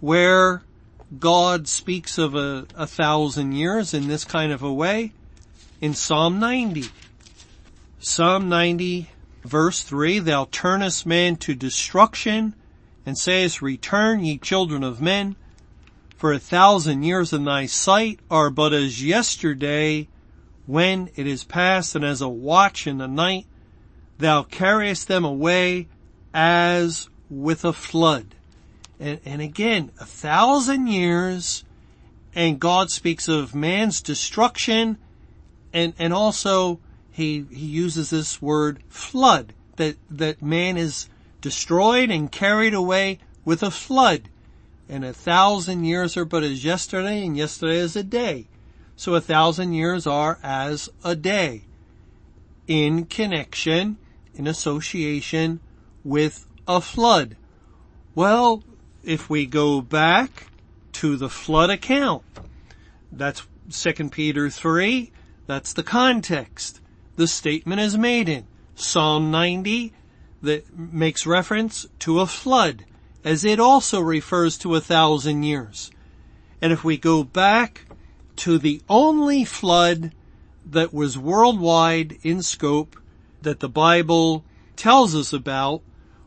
where 0.00 0.62
God 1.18 1.68
speaks 1.68 2.18
of 2.18 2.34
a, 2.34 2.66
a 2.74 2.86
thousand 2.86 3.52
years 3.52 3.94
in 3.94 4.08
this 4.08 4.24
kind 4.24 4.52
of 4.52 4.62
a 4.62 4.72
way 4.72 5.12
in 5.80 5.94
Psalm 5.94 6.38
90. 6.40 6.86
Psalm 8.00 8.48
90 8.48 9.10
verse 9.44 9.82
3, 9.82 10.20
Thou 10.20 10.46
turnest 10.52 11.04
man 11.04 11.34
to 11.34 11.54
destruction 11.54 12.54
and 13.04 13.18
sayest, 13.18 13.60
Return 13.60 14.24
ye 14.24 14.38
children 14.38 14.84
of 14.84 15.00
men, 15.00 15.34
for 16.16 16.32
a 16.32 16.38
thousand 16.38 17.02
years 17.02 17.32
in 17.32 17.44
thy 17.44 17.66
sight 17.66 18.20
are 18.30 18.50
but 18.50 18.72
as 18.72 19.02
yesterday 19.04 20.06
when 20.66 21.10
it 21.16 21.26
is 21.26 21.42
past 21.42 21.96
and 21.96 22.04
as 22.04 22.20
a 22.20 22.28
watch 22.28 22.86
in 22.86 22.98
the 22.98 23.08
night. 23.08 23.46
Thou 24.18 24.44
carriest 24.44 25.08
them 25.08 25.24
away 25.24 25.88
as 26.32 27.08
with 27.28 27.64
a 27.64 27.72
flood. 27.72 28.34
And, 29.00 29.18
and 29.24 29.42
again, 29.42 29.90
a 29.98 30.04
thousand 30.04 30.86
years 30.86 31.64
and 32.32 32.60
God 32.60 32.90
speaks 32.90 33.26
of 33.26 33.56
man's 33.56 34.00
destruction 34.00 34.98
and, 35.72 35.94
and 35.98 36.12
also 36.12 36.78
he, 37.18 37.44
he 37.50 37.66
uses 37.66 38.10
this 38.10 38.40
word 38.40 38.82
flood 38.88 39.52
that, 39.76 39.96
that 40.10 40.40
man 40.40 40.76
is 40.76 41.08
destroyed 41.40 42.10
and 42.10 42.32
carried 42.32 42.74
away 42.74 43.18
with 43.44 43.62
a 43.62 43.70
flood 43.70 44.28
and 44.88 45.04
a 45.04 45.12
thousand 45.12 45.84
years 45.84 46.16
are 46.16 46.24
but 46.24 46.42
as 46.42 46.64
yesterday, 46.64 47.24
and 47.24 47.36
yesterday 47.36 47.76
is 47.76 47.94
a 47.94 48.02
day. 48.02 48.46
So 48.96 49.14
a 49.14 49.20
thousand 49.20 49.74
years 49.74 50.06
are 50.06 50.38
as 50.42 50.88
a 51.04 51.14
day 51.14 51.64
in 52.66 53.04
connection, 53.04 53.98
in 54.34 54.46
association 54.46 55.60
with 56.04 56.46
a 56.66 56.80
flood. 56.80 57.36
Well, 58.14 58.64
if 59.04 59.28
we 59.28 59.46
go 59.46 59.80
back 59.80 60.46
to 60.92 61.16
the 61.16 61.28
flood 61.28 61.70
account, 61.70 62.22
that's 63.12 63.46
2 63.70 64.08
Peter 64.08 64.48
3, 64.48 65.12
that's 65.46 65.72
the 65.72 65.82
context. 65.82 66.80
The 67.18 67.26
statement 67.26 67.80
is 67.80 67.98
made 67.98 68.28
in 68.28 68.46
Psalm 68.76 69.32
90 69.32 69.92
that 70.40 70.78
makes 70.78 71.26
reference 71.26 71.84
to 71.98 72.20
a 72.20 72.28
flood 72.28 72.84
as 73.24 73.44
it 73.44 73.58
also 73.58 74.00
refers 74.00 74.56
to 74.58 74.76
a 74.76 74.80
thousand 74.80 75.42
years. 75.42 75.90
And 76.62 76.72
if 76.72 76.84
we 76.84 76.96
go 76.96 77.24
back 77.24 77.86
to 78.36 78.56
the 78.56 78.82
only 78.88 79.44
flood 79.44 80.12
that 80.64 80.94
was 80.94 81.18
worldwide 81.18 82.18
in 82.22 82.40
scope 82.40 82.96
that 83.42 83.58
the 83.58 83.68
Bible 83.68 84.44
tells 84.76 85.16
us 85.16 85.32
about, 85.32 85.82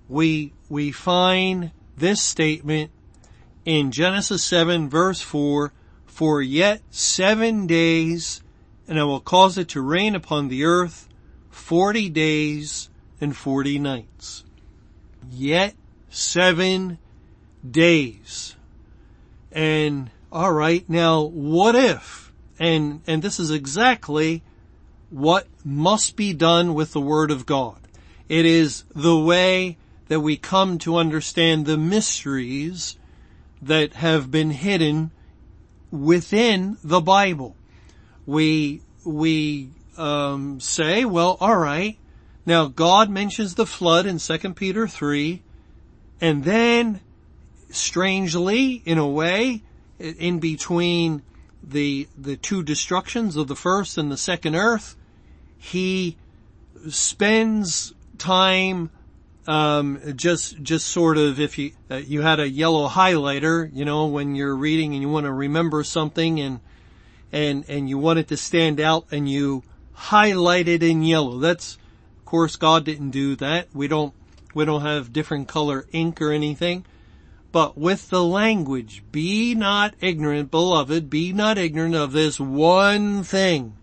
we, 0.10 0.52
we 0.68 0.92
find 0.92 1.72
this 1.96 2.22
statement 2.22 2.92
in 3.64 3.92
Genesis 3.92 4.44
7 4.44 4.90
verse 4.90 5.22
4, 5.22 5.72
for 6.06 6.42
yet 6.42 6.82
seven 6.90 7.66
days 7.66 8.42
and 8.88 9.00
I 9.00 9.04
will 9.04 9.20
cause 9.20 9.58
it 9.58 9.70
to 9.70 9.82
rain 9.82 10.16
upon 10.16 10.48
the 10.48 10.64
earth 10.66 11.08
forty 11.50 12.10
days 12.10 12.90
and 13.20 13.36
forty 13.36 13.80
nights. 13.80 14.44
Yet 15.30 15.76
seven 16.10 16.98
days. 17.70 18.56
And 19.52 20.10
alright, 20.32 20.90
now 20.90 21.22
what 21.22 21.76
if? 21.76 22.32
And, 22.60 23.02
and 23.08 23.22
this 23.22 23.40
is 23.40 23.52
exactly 23.52 24.44
what 25.10 25.48
must 25.64 26.16
be 26.16 26.34
done 26.34 26.74
with 26.74 26.94
the 26.94 27.02
Word 27.02 27.32
of 27.32 27.46
God. 27.46 27.80
It 28.30 28.46
is 28.46 28.84
the 28.96 29.18
way 29.18 29.78
that 30.08 30.22
we 30.22 30.38
come 30.38 30.78
to 30.80 30.96
understand 30.96 31.66
the 31.66 31.78
mysteries 31.78 32.98
that 33.62 33.94
have 33.94 34.32
been 34.32 34.52
hidden 34.52 35.12
within 35.92 36.78
the 36.84 37.02
Bible. 37.02 37.56
We, 38.32 38.82
we, 39.04 39.72
um, 39.98 40.62
say, 40.62 41.04
well, 41.04 41.38
alright, 41.42 41.98
now 42.46 42.68
God 42.68 43.10
mentions 43.10 43.56
the 43.56 43.66
flood 43.66 44.06
in 44.06 44.20
2 44.20 44.54
Peter 44.54 44.88
3, 44.88 45.42
and 46.22 46.46
then, 46.46 47.02
strangely, 47.72 48.82
in 48.86 48.98
a 48.98 49.06
way, 49.06 49.64
in 50.00 50.40
between 50.40 51.24
the, 51.62 52.08
the 52.18 52.38
two 52.38 52.64
destructions 52.64 53.36
of 53.36 53.50
the 53.50 53.56
first 53.56 53.98
and 53.98 54.10
the 54.10 54.16
second 54.16 54.56
earth, 54.56 54.96
he 55.58 56.16
spends 56.90 57.94
time 58.18 58.92
um, 59.46 60.00
just 60.16 60.62
just 60.62 60.88
sort 60.88 61.18
of 61.18 61.40
if 61.40 61.58
you 61.58 61.72
uh, 61.90 61.96
you 61.96 62.22
had 62.22 62.40
a 62.40 62.48
yellow 62.48 62.88
highlighter, 62.88 63.70
you 63.74 63.84
know, 63.84 64.06
when 64.06 64.36
you're 64.36 64.56
reading 64.56 64.94
and 64.94 65.02
you 65.02 65.10
want 65.10 65.26
to 65.26 65.34
remember 65.34 65.84
something 65.84 66.40
and 66.40 66.60
and 67.32 67.66
and 67.68 67.90
you 67.90 67.98
want 67.98 68.20
it 68.20 68.28
to 68.30 68.38
stand 68.38 68.80
out 68.80 69.06
and 69.12 69.30
you 69.30 69.64
highlight 69.94 70.68
it 70.68 70.84
in 70.84 71.04
yellow. 71.04 71.38
That's 71.40 71.78
of 72.20 72.26
course 72.26 72.56
God 72.56 72.86
didn't 72.86 73.12
do 73.12 73.36
that. 73.38 73.68
We 73.74 73.88
don't 73.88 74.14
we 74.54 74.66
don't 74.66 74.82
have 74.82 75.14
different 75.14 75.48
color 75.48 75.86
ink 75.92 76.22
or 76.22 76.32
anything. 76.32 76.86
But 77.52 77.78
with 77.78 78.10
the 78.10 78.24
language, 78.24 79.04
be 79.12 79.56
not 79.56 79.94
ignorant, 80.00 80.52
beloved, 80.52 81.10
be 81.10 81.34
not 81.34 81.58
ignorant 81.58 81.96
of 81.96 82.14
this 82.14 82.40
one 82.40 83.24
thing. 83.24 83.76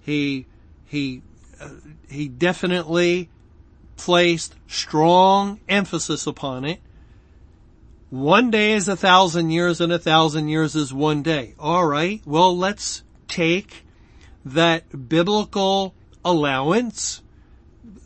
He 0.00 0.46
he 0.86 1.22
uh, 1.60 1.70
he 2.08 2.28
definitely 2.28 3.28
placed 3.96 4.54
strong 4.66 5.60
emphasis 5.68 6.26
upon 6.26 6.64
it. 6.64 6.80
One 8.14 8.52
day 8.52 8.74
is 8.74 8.86
a 8.86 8.94
thousand 8.94 9.50
years 9.50 9.80
and 9.80 9.92
a 9.92 9.98
thousand 9.98 10.46
years 10.46 10.76
is 10.76 10.94
one 10.94 11.24
day. 11.24 11.56
Alright, 11.58 12.22
well 12.24 12.56
let's 12.56 13.02
take 13.26 13.84
that 14.44 15.08
biblical 15.08 15.96
allowance. 16.24 17.22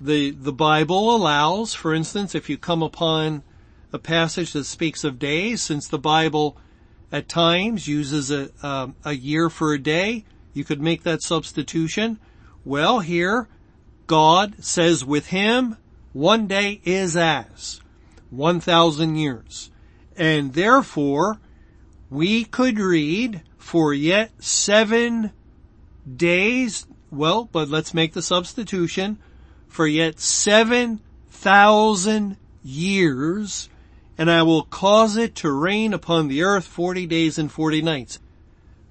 The, 0.01 0.31
the 0.31 0.55
Bible 0.55 1.15
allows, 1.15 1.75
for 1.75 1.93
instance, 1.93 2.35
if 2.35 2.49
you 2.49 2.57
come 2.57 2.83
upon 2.83 3.43
a 3.93 3.99
passage 3.99 4.55
that 4.55 4.65
speaks 4.65 5.05
of 5.05 5.19
days, 5.19 5.61
since 5.61 5.87
the 5.87 5.99
Bible 5.99 6.57
at 7.13 7.29
times 7.29 7.87
uses 7.87 8.31
a, 8.31 8.49
um, 8.67 8.97
a 9.05 9.13
year 9.13 9.51
for 9.51 9.75
a 9.75 9.79
day, 9.79 10.25
you 10.55 10.65
could 10.65 10.81
make 10.81 11.03
that 11.03 11.21
substitution. 11.21 12.19
Well, 12.65 13.01
here, 13.01 13.47
God 14.07 14.65
says 14.65 15.05
with 15.05 15.27
him, 15.27 15.77
one 16.15 16.47
day 16.47 16.81
is 16.85 17.15
as 17.15 17.83
1,000 18.31 19.17
years. 19.17 19.71
And 20.19 20.53
therefore, 20.53 21.39
we 22.11 22.45
could 22.45 22.79
read 22.79 23.41
for 23.57 23.95
yet 23.95 24.31
seven 24.43 25.33
days, 26.17 26.87
well, 27.11 27.45
but 27.45 27.69
let's 27.69 27.95
make 27.95 28.15
the 28.15 28.23
substitution, 28.23 29.19
for 29.69 29.87
yet 29.87 30.19
7,000 30.19 32.37
years, 32.65 33.69
and 34.17 34.31
I 34.31 34.43
will 34.43 34.63
cause 34.65 35.17
it 35.17 35.37
to 35.37 35.53
rain 35.53 35.95
upon 35.95 36.27
the 36.27 36.43
earth 36.43 36.67
40 36.67 37.07
days 37.07 37.39
and 37.39 37.53
40 37.53 37.83
nights. 37.83 38.19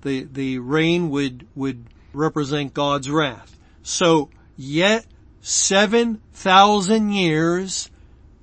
The, 0.04 0.24
the 0.24 0.60
rain 0.60 1.10
would, 1.10 1.46
would 1.56 1.84
represent 2.14 2.74
God's 2.74 3.10
wrath. 3.10 3.58
So, 3.84 4.30
yet 4.56 5.06
7,000 5.42 7.12
years 7.12 7.90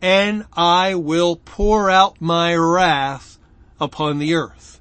and 0.05 0.45
I 0.53 0.97
will 0.97 1.37
pour 1.37 1.89
out 1.89 2.21
my 2.21 2.55
wrath 2.55 3.39
upon 3.81 4.19
the 4.19 4.35
earth. 4.35 4.79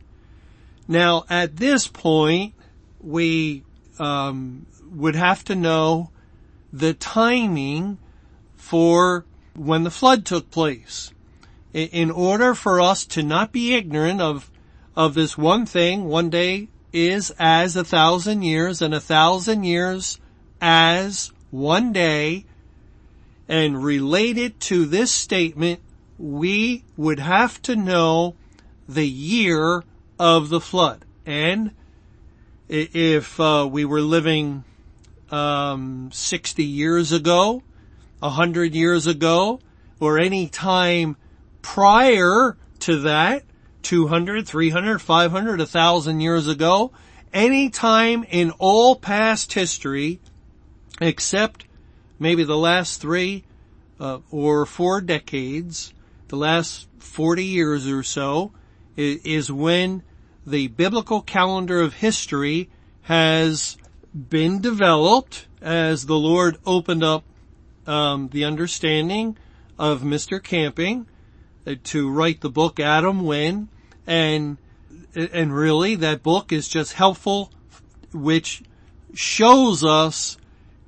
Now 0.85 1.23
at 1.29 1.55
this 1.55 1.87
point, 1.87 2.53
we 2.99 3.63
um, 3.99 4.65
would 4.91 5.15
have 5.15 5.45
to 5.45 5.55
know 5.55 6.09
the 6.73 6.93
timing 6.93 7.99
for 8.57 9.23
when 9.55 9.85
the 9.85 9.89
flood 9.89 10.25
took 10.25 10.51
place. 10.51 11.13
In 11.73 12.11
order 12.11 12.53
for 12.53 12.81
us 12.81 13.05
to 13.05 13.23
not 13.23 13.53
be 13.53 13.75
ignorant 13.75 14.19
of, 14.19 14.51
of 14.93 15.13
this 15.13 15.37
one 15.37 15.65
thing, 15.65 16.03
one 16.03 16.29
day 16.29 16.67
is 16.91 17.31
as 17.39 17.77
a 17.77 17.85
thousand 17.85 18.41
years 18.41 18.81
and 18.81 18.93
a 18.93 18.99
thousand 18.99 19.63
years 19.63 20.19
as 20.59 21.31
one 21.49 21.93
day 21.93 22.43
and 23.47 23.83
relate 23.83 24.37
it 24.37 24.59
to 24.59 24.85
this 24.85 25.11
statement, 25.11 25.79
we 26.17 26.83
would 26.95 27.19
have 27.19 27.61
to 27.63 27.75
know 27.75 28.35
the 28.87 29.07
year 29.07 29.83
of 30.19 30.49
the 30.49 30.61
flood. 30.61 31.05
And 31.25 31.71
if 32.69 33.39
uh, 33.39 33.67
we 33.69 33.85
were 33.85 34.01
living 34.01 34.63
um, 35.31 36.09
60 36.13 36.63
years 36.63 37.11
ago, 37.11 37.63
100 38.19 38.73
years 38.73 39.07
ago, 39.07 39.59
or 39.99 40.17
any 40.17 40.47
time 40.47 41.17
prior 41.61 42.57
to 42.79 42.99
that, 43.01 43.43
200, 43.81 44.47
300, 44.47 44.99
500, 44.99 45.59
1000 45.59 46.19
years 46.21 46.47
ago, 46.47 46.91
any 47.33 47.69
time 47.69 48.23
in 48.29 48.51
all 48.51 48.95
past 48.95 49.53
history, 49.53 50.19
except 51.01 51.65
maybe 52.23 52.45
the 52.45 52.57
last 52.57 53.01
three 53.01 53.43
uh, 53.99 54.19
or 54.31 54.65
four 54.65 55.01
decades, 55.01 55.93
the 56.29 56.37
last 56.37 56.87
40 56.97 57.43
years 57.43 57.85
or 57.85 58.01
so, 58.01 58.53
is 58.95 59.51
when 59.51 60.01
the 60.47 60.67
biblical 60.69 61.21
calendar 61.21 61.81
of 61.81 61.95
history 61.95 62.69
has 63.03 63.77
been 64.13 64.61
developed 64.61 65.47
as 65.61 66.05
the 66.05 66.15
Lord 66.15 66.57
opened 66.65 67.03
up 67.03 67.25
um, 67.85 68.29
the 68.29 68.45
understanding 68.45 69.37
of 69.77 70.01
Mr. 70.01 70.41
Camping 70.41 71.07
uh, 71.67 71.75
to 71.83 72.09
write 72.09 72.39
the 72.39 72.49
book 72.49 72.79
Adam 72.79 73.25
When, 73.25 73.67
and 74.07 74.57
and 75.13 75.53
really 75.53 75.95
that 75.95 76.23
book 76.23 76.53
is 76.53 76.69
just 76.69 76.93
helpful, 76.93 77.51
which 78.13 78.63
shows 79.13 79.83
us 79.83 80.37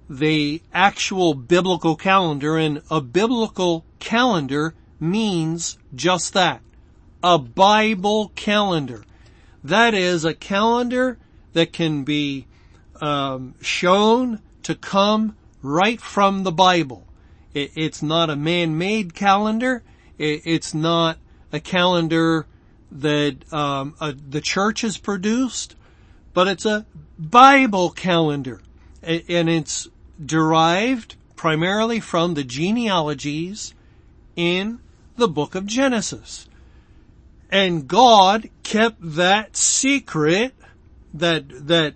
the 0.09 0.61
actual 0.73 1.33
biblical 1.33 1.95
calendar 1.95 2.57
and 2.57 2.81
a 2.89 3.01
biblical 3.01 3.85
calendar 3.99 4.75
means 4.99 5.77
just 5.93 6.33
that. 6.33 6.61
A 7.23 7.37
Bible 7.39 8.31
calendar. 8.35 9.03
That 9.63 9.93
is 9.93 10.25
a 10.25 10.33
calendar 10.33 11.17
that 11.53 11.73
can 11.73 12.03
be 12.03 12.45
um, 13.01 13.55
shown 13.61 14.41
to 14.63 14.75
come 14.75 15.35
right 15.61 15.99
from 15.99 16.43
the 16.43 16.51
Bible. 16.51 17.07
It, 17.53 17.71
it's 17.75 18.03
not 18.03 18.29
a 18.29 18.35
man-made 18.35 19.15
calendar. 19.15 19.83
It, 20.17 20.41
it's 20.45 20.73
not 20.73 21.17
a 21.51 21.59
calendar 21.59 22.45
that 22.91 23.51
um, 23.51 23.95
a, 23.99 24.13
the 24.13 24.41
church 24.41 24.81
has 24.81 24.97
produced, 24.97 25.75
but 26.33 26.47
it's 26.47 26.65
a 26.65 26.85
Bible 27.17 27.89
calendar, 27.89 28.61
and 29.01 29.49
it's 29.49 29.87
derived 30.23 31.15
primarily 31.35 31.99
from 31.99 32.33
the 32.33 32.43
genealogies 32.43 33.73
in 34.35 34.79
the 35.17 35.27
book 35.27 35.55
of 35.55 35.65
Genesis. 35.65 36.47
And 37.51 37.87
God 37.87 38.49
kept 38.63 38.97
that 38.99 39.55
secret, 39.55 40.53
that, 41.13 41.67
that 41.67 41.93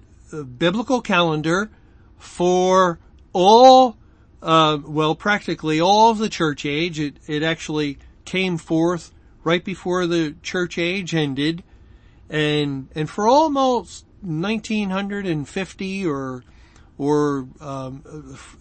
biblical 0.57 1.01
calendar 1.01 1.69
for 2.17 2.99
all, 3.33 3.97
uh, 4.41 4.77
well, 4.85 5.15
practically 5.15 5.81
all 5.81 6.11
of 6.11 6.17
the 6.17 6.29
church 6.29 6.65
age. 6.65 6.99
It, 6.99 7.17
it 7.27 7.43
actually 7.43 7.97
came 8.25 8.57
forth 8.57 9.11
right 9.43 9.63
before 9.63 10.05
the 10.05 10.35
church 10.43 10.77
age 10.77 11.15
ended. 11.15 11.63
And, 12.29 12.89
and 12.93 13.09
for 13.09 13.27
almost 13.27 14.05
1950 14.21 16.05
or, 16.05 16.43
or, 16.99 17.47
um, 17.61 18.03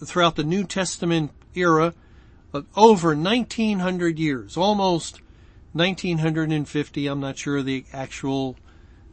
throughout 0.03 0.37
the 0.37 0.45
New 0.45 0.65
Testament 0.65 1.33
era, 1.55 1.93
uh, 2.55 2.63
over 2.77 3.15
1900 3.15 4.19
years, 4.19 4.57
almost 4.57 5.21
1950, 5.73 7.07
I'm 7.09 7.21
not 7.21 7.37
sure 7.37 7.63
the 7.63 7.85
actual 7.93 8.57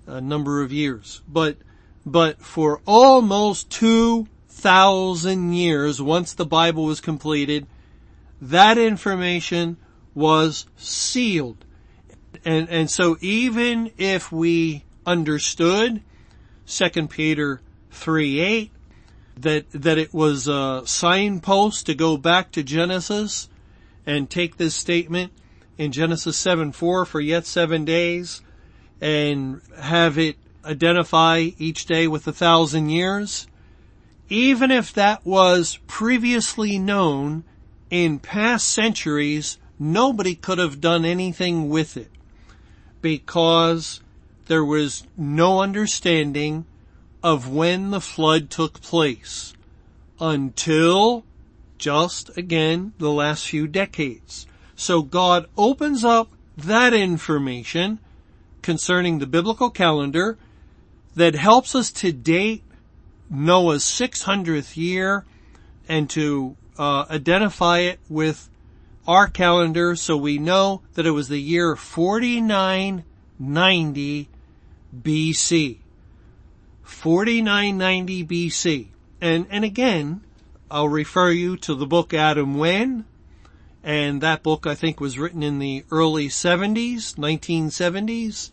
uh, 0.08 0.20
number 0.20 0.62
of 0.62 0.72
years, 0.72 1.24
but, 1.28 1.58
but 2.06 2.40
for 2.40 2.82
almost 2.86 3.72
2,000 3.72 5.54
years, 5.54 6.00
once 6.00 6.34
the 6.34 6.46
Bible 6.46 6.86
was 6.86 7.02
completed, 7.02 7.66
that 8.40 8.78
information 8.78 9.78
was 10.14 10.68
sealed. 10.78 11.66
And, 12.46 12.70
and 12.70 12.92
so 12.92 13.18
even 13.22 13.92
if 13.98 14.32
we 14.32 14.84
understood 15.04 16.04
2 16.68 17.08
Peter 17.08 17.62
3 17.90 18.40
8, 18.40 18.72
that, 19.38 19.70
that 19.72 19.98
it 19.98 20.14
was 20.14 20.48
a 20.48 20.84
signpost 20.86 21.86
to 21.86 21.96
go 21.96 22.18
back 22.18 22.52
to 22.52 22.64
Genesis 22.64 23.50
and 24.06 24.30
take 24.30 24.58
this 24.58 24.76
statement 24.76 25.32
in 25.78 25.92
Genesis 25.92 26.38
7 26.38 26.72
4 26.72 27.06
for 27.06 27.20
yet 27.20 27.46
seven 27.46 27.86
days 27.86 28.42
and 29.02 29.62
have 29.80 30.18
it 30.18 30.38
identify 30.64 31.50
each 31.58 31.86
day 31.86 32.08
with 32.08 32.28
a 32.28 32.34
thousand 32.34 32.90
years. 32.90 33.48
Even 34.30 34.72
if 34.72 34.92
that 34.94 35.24
was 35.26 35.78
previously 35.86 36.80
known 36.80 37.44
in 37.92 38.18
past 38.18 38.68
centuries, 38.68 39.60
nobody 39.78 40.34
could 40.34 40.58
have 40.58 40.82
done 40.82 41.06
anything 41.06 41.70
with 41.70 41.96
it 41.98 42.10
because 43.02 44.02
there 44.48 44.66
was 44.66 45.06
no 45.16 45.62
understanding 45.62 46.66
of 47.26 47.50
when 47.50 47.90
the 47.90 48.00
flood 48.00 48.50
took 48.52 48.80
place 48.82 49.54
until 50.20 51.26
just 51.80 52.30
again 52.38 52.94
the 53.00 53.10
last 53.10 53.48
few 53.48 53.68
decades. 53.68 54.46
So 54.76 55.02
God 55.02 55.48
opens 55.58 56.06
up 56.06 56.30
that 56.56 56.94
information 56.94 57.98
concerning 58.62 59.18
the 59.18 59.26
biblical 59.26 59.72
calendar 59.72 60.38
that 61.16 61.34
helps 61.34 61.74
us 61.74 61.92
to 61.94 62.12
date 62.12 62.62
Noah's 63.28 63.84
600th 63.84 64.78
year 64.78 65.26
and 65.90 66.08
to 66.12 66.56
uh, 66.78 67.06
identify 67.10 67.80
it 67.80 68.00
with 68.08 68.52
our 69.08 69.28
calendar 69.28 69.96
so 69.96 70.16
we 70.16 70.38
know 70.38 70.84
that 70.94 71.08
it 71.08 71.12
was 71.12 71.30
the 71.30 71.42
year 71.42 71.76
4990 71.76 74.30
BC. 75.02 75.80
4990 76.86 78.26
BC. 78.26 78.88
And, 79.20 79.46
and 79.50 79.66
again, 79.66 80.22
I'll 80.72 80.88
refer 80.88 81.32
you 81.32 81.58
to 81.58 81.76
the 81.76 81.86
book 81.86 82.14
Adam 82.14 82.58
When, 82.58 83.06
and 83.84 84.22
that 84.22 84.44
book 84.44 84.66
I 84.66 84.76
think 84.76 85.00
was 85.00 85.20
written 85.20 85.44
in 85.44 85.60
the 85.60 85.84
early 85.92 86.28
70s, 86.28 87.16
1970s, 87.16 88.52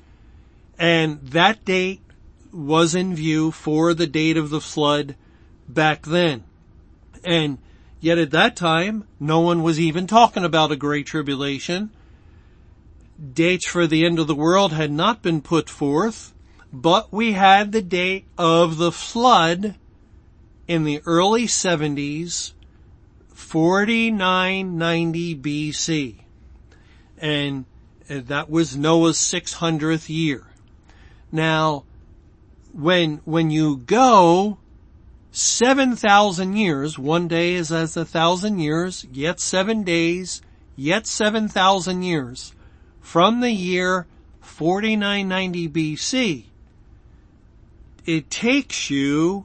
and 0.79 1.21
that 1.23 1.65
date 1.65 2.01
was 2.53 2.95
in 2.95 3.15
view 3.15 3.51
for 3.51 3.95
the 3.95 4.07
date 4.07 4.37
of 4.37 4.51
the 4.51 4.61
flood 4.61 5.15
back 5.69 6.03
then. 6.03 6.45
And 7.25 7.59
Yet 8.03 8.19
at 8.19 8.33
that 8.33 8.57
time, 8.57 9.05
no 9.21 9.39
one 9.39 9.63
was 9.63 9.79
even 9.79 10.09
talking 10.09 10.45
about 10.45 10.73
a 10.73 10.77
great 10.77 11.07
tribulation. 11.07 11.91
Dates 13.33 13.65
for 13.65 13.87
the 13.87 14.05
end 14.05 14.19
of 14.19 14.27
the 14.27 14.35
world 14.35 14.73
had 14.73 14.91
not 14.91 15.23
been 15.23 15.41
put 15.41 15.71
forth, 15.71 16.35
but 16.73 17.13
we 17.13 17.33
had 17.33 17.73
the 17.73 17.83
date 17.83 18.25
of 18.39 18.79
the 18.79 18.93
flood 18.93 19.75
in 20.67 20.85
the 20.85 21.03
early 21.05 21.47
70s, 21.47 22.53
4990 23.35 25.37
BC. 25.37 26.17
And 27.19 27.67
uh, 28.09 28.21
that 28.27 28.49
was 28.49 28.77
Noah's 28.77 29.19
600th 29.19 30.09
year. 30.09 30.47
Now, 31.31 31.85
when, 32.73 33.21
when 33.25 33.51
you 33.51 33.77
go 33.77 34.59
7,000 35.31 36.57
years, 36.57 36.99
one 36.99 37.29
day 37.29 37.55
is 37.55 37.71
as 37.71 37.97
a 37.97 38.05
thousand 38.05 38.61
years, 38.61 39.07
yet 39.13 39.41
seven 39.41 39.83
days, 39.83 40.41
yet 40.75 41.07
7,000 41.07 42.03
years, 42.03 42.55
from 43.01 43.41
the 43.41 43.51
year 43.51 44.07
4990 44.41 45.69
BC, 45.69 46.45
it 48.07 48.31
takes 48.31 48.91
you 48.91 49.45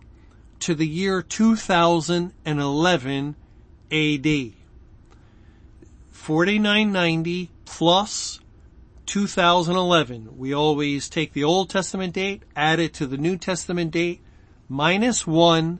to 0.60 0.74
the 0.74 0.88
year 0.88 1.22
2011 1.22 3.36
AD. 3.92 4.54
4990 6.12 7.50
plus 7.66 8.40
2011. 9.06 10.38
We 10.38 10.54
always 10.54 11.10
take 11.10 11.34
the 11.34 11.44
Old 11.44 11.70
Testament 11.70 12.14
date, 12.14 12.44
add 12.56 12.80
it 12.80 12.94
to 12.96 13.08
the 13.08 13.18
New 13.18 13.38
Testament 13.38 13.92
date, 13.92 14.22
minus 14.68 15.26
one 15.26 15.80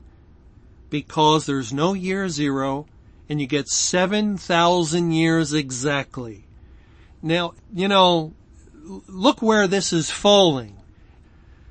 because 0.90 1.44
there's 1.44 1.72
no 1.72 1.92
year 1.92 2.28
zero 2.28 2.86
and 3.28 3.40
you 3.40 3.46
get 3.46 3.68
7,000 3.68 5.12
years 5.12 5.52
exactly. 5.52 6.44
Now, 7.20 7.54
you 7.74 7.88
know, 7.88 8.32
look 9.06 9.42
where 9.42 9.66
this 9.66 9.92
is 9.92 10.10
falling. 10.10 10.77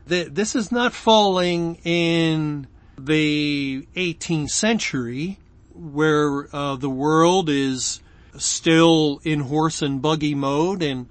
This 0.07 0.55
is 0.55 0.71
not 0.71 0.93
falling 0.93 1.75
in 1.83 2.67
the 2.97 3.85
18th 3.93 4.51
century 4.51 5.37
where 5.73 6.47
uh, 6.55 6.77
the 6.77 6.89
world 6.89 7.49
is 7.49 7.99
still 8.37 9.19
in 9.25 9.41
horse 9.41 9.81
and 9.81 10.01
buggy 10.01 10.33
mode 10.33 10.81
and 10.81 11.07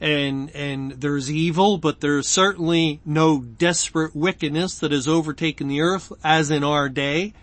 and 0.00 0.50
and 0.54 0.92
there's 0.92 1.30
evil, 1.30 1.76
but 1.76 2.00
there's 2.00 2.26
certainly 2.26 3.00
no 3.04 3.40
desperate 3.40 4.16
wickedness 4.16 4.78
that 4.78 4.92
has 4.92 5.06
overtaken 5.06 5.68
the 5.68 5.82
earth 5.82 6.10
as 6.24 6.50
in 6.50 6.64
our 6.64 6.88
day. 6.88 7.34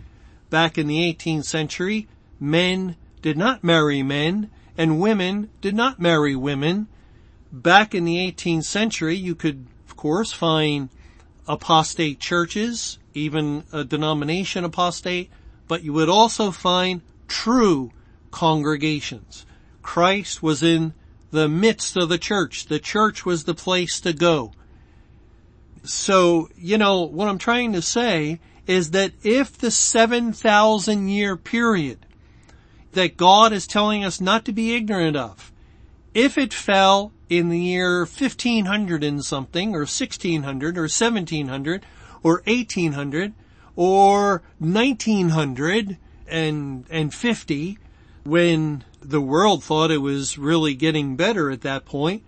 Back 0.50 0.80
in 0.80 0.88
the 0.88 1.14
18th 1.14 1.46
century, 1.46 2.08
men 2.40 2.96
did 3.22 3.38
not 3.38 3.64
marry 3.64 4.02
men 4.02 4.50
and 4.76 5.00
women 5.00 5.52
did 5.62 5.76
not 5.76 6.00
marry 6.00 6.36
women. 6.36 6.88
Back 7.52 7.94
in 7.94 8.04
the 8.04 8.18
18th 8.32 8.64
century, 8.64 9.16
you 9.16 9.36
could 9.36 9.68
course 9.98 10.32
find 10.32 10.90
apostate 11.48 12.20
churches, 12.20 13.00
even 13.14 13.64
a 13.74 13.84
denomination 13.84 14.64
apostate, 14.64 15.30
but 15.68 15.84
you 15.84 15.94
would 15.94 16.10
also 16.10 16.52
find 16.52 17.02
true 17.28 17.92
congregations. 18.32 19.46
Christ 19.82 20.44
was 20.44 20.64
in 20.64 20.94
the 21.32 21.50
midst 21.50 21.98
of 21.98 22.10
the 22.10 22.18
church. 22.18 22.66
The 22.66 22.80
church 22.80 23.26
was 23.26 23.44
the 23.44 23.54
place 23.54 24.00
to 24.02 24.14
go. 24.14 24.54
So, 25.84 26.50
you 26.58 26.78
know, 26.78 27.02
what 27.04 27.28
I'm 27.28 27.38
trying 27.38 27.74
to 27.74 27.82
say 27.82 28.40
is 28.66 28.92
that 28.92 29.14
if 29.24 29.58
the 29.58 29.72
7,000 29.72 31.08
year 31.08 31.38
period 31.38 32.06
that 32.92 33.18
God 33.18 33.54
is 33.54 33.68
telling 33.68 34.04
us 34.04 34.20
not 34.20 34.46
to 34.46 34.52
be 34.52 34.76
ignorant 34.76 35.16
of, 35.16 35.52
if 36.14 36.38
it 36.38 36.54
fell 36.54 37.14
in 37.30 37.50
the 37.50 37.60
year 37.60 38.00
1500 38.00 39.04
and 39.04 39.24
something, 39.24 39.76
or 39.76 39.80
1600, 39.80 40.78
or 40.78 40.82
1700, 40.82 41.86
or 42.24 42.42
1800, 42.46 43.34
or 43.76 44.42
1900 44.60 45.98
and, 46.28 46.86
and 46.90 47.14
50, 47.14 47.78
when 48.24 48.84
the 49.02 49.22
world 49.22 49.64
thought 49.64 49.92
it 49.92 50.00
was 50.00 50.38
really 50.38 50.74
getting 50.74 51.16
better 51.16 51.50
at 51.50 51.62
that 51.62 51.86
point. 51.86 52.24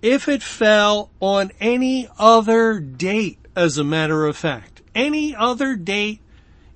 If 0.00 0.28
it 0.28 0.42
fell 0.42 1.10
on 1.20 1.50
any 1.60 2.08
other 2.18 2.78
date, 2.78 3.38
as 3.56 3.76
a 3.76 3.84
matter 3.84 4.26
of 4.26 4.36
fact, 4.36 4.80
any 4.94 5.34
other 5.34 5.74
date 5.74 6.20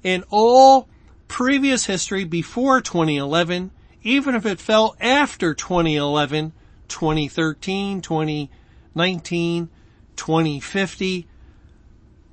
in 0.03 0.25
all 0.31 0.89
previous 1.29 1.87
history 1.87 2.25
before 2.25 2.81
2011, 2.81 3.71
even 4.03 4.35
if 4.35 4.45
it 4.45 4.61
fell 4.61 4.97
after 5.01 5.55
2011, 5.55 6.53
2013, 6.93 8.01
2019, 8.01 9.69
2050, 10.17 11.27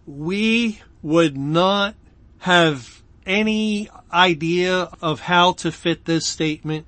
we 0.06 0.82
would 1.02 1.38
not 1.38 1.95
have 2.39 3.02
any 3.26 3.89
idea 4.12 4.89
of 5.02 5.22
how 5.22 5.54
to 5.54 5.72
fit 5.72 6.06
this 6.06 6.26
statement 6.26 6.86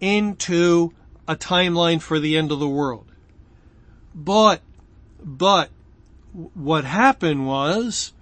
into 0.00 0.92
a 1.26 1.36
timeline 1.36 2.00
for 2.00 2.18
the 2.18 2.36
end 2.36 2.52
of 2.52 2.58
the 2.58 2.68
world. 2.68 3.06
But, 4.14 4.60
but 5.22 5.70
what 6.54 6.84
happened 6.84 7.46
was 7.46 8.12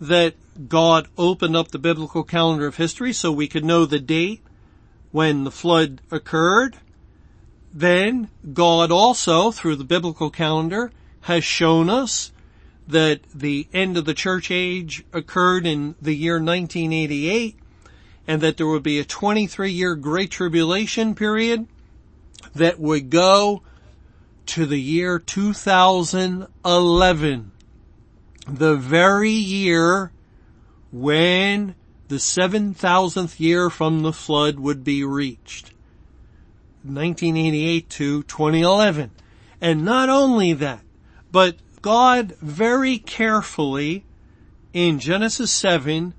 that 0.00 0.34
God 0.68 1.08
opened 1.16 1.56
up 1.56 1.68
the 1.68 1.78
biblical 1.78 2.24
calendar 2.24 2.66
of 2.66 2.76
history 2.76 3.12
so 3.12 3.32
we 3.32 3.48
could 3.48 3.64
know 3.64 3.84
the 3.84 3.98
date 3.98 4.42
when 5.12 5.44
the 5.44 5.50
flood 5.50 6.00
occurred. 6.10 6.76
Then 7.72 8.28
God 8.52 8.90
also, 8.90 9.50
through 9.50 9.76
the 9.76 9.84
biblical 9.84 10.28
calendar, 10.30 10.90
has 11.22 11.42
shown 11.44 11.88
us 11.90 12.32
that 12.86 13.20
the 13.34 13.66
end 13.72 13.96
of 13.98 14.04
the 14.06 14.14
church 14.14 14.50
age 14.50 15.04
occurred 15.12 15.66
in 15.66 15.94
the 16.00 16.14
year 16.14 16.36
1988 16.36 17.58
and 18.26 18.40
that 18.40 18.56
there 18.56 18.66
would 18.66 18.82
be 18.82 18.98
a 18.98 19.04
23 19.04 19.70
year 19.70 19.94
great 19.94 20.30
tribulation 20.30 21.14
period 21.14 21.66
that 22.54 22.80
would 22.80 23.10
go 23.10 23.60
to 24.46 24.64
the 24.64 24.80
year 24.80 25.18
2011. 25.18 27.52
The 28.46 28.76
very 28.76 29.30
year 29.30 30.12
when 30.90 31.74
the 32.08 32.16
7,000th 32.16 33.38
year 33.38 33.68
from 33.68 34.00
the 34.00 34.14
flood 34.14 34.58
would 34.58 34.82
be 34.82 35.04
reached. 35.04 35.74
1988 36.88 37.90
to 37.90 38.22
2011. 38.24 39.10
And 39.60 39.84
not 39.84 40.08
only 40.08 40.52
that, 40.54 40.80
but 41.30 41.56
God 41.82 42.36
very 42.40 42.98
carefully 42.98 44.04
in 44.72 44.98
Genesis 44.98 45.50
7 45.52 46.14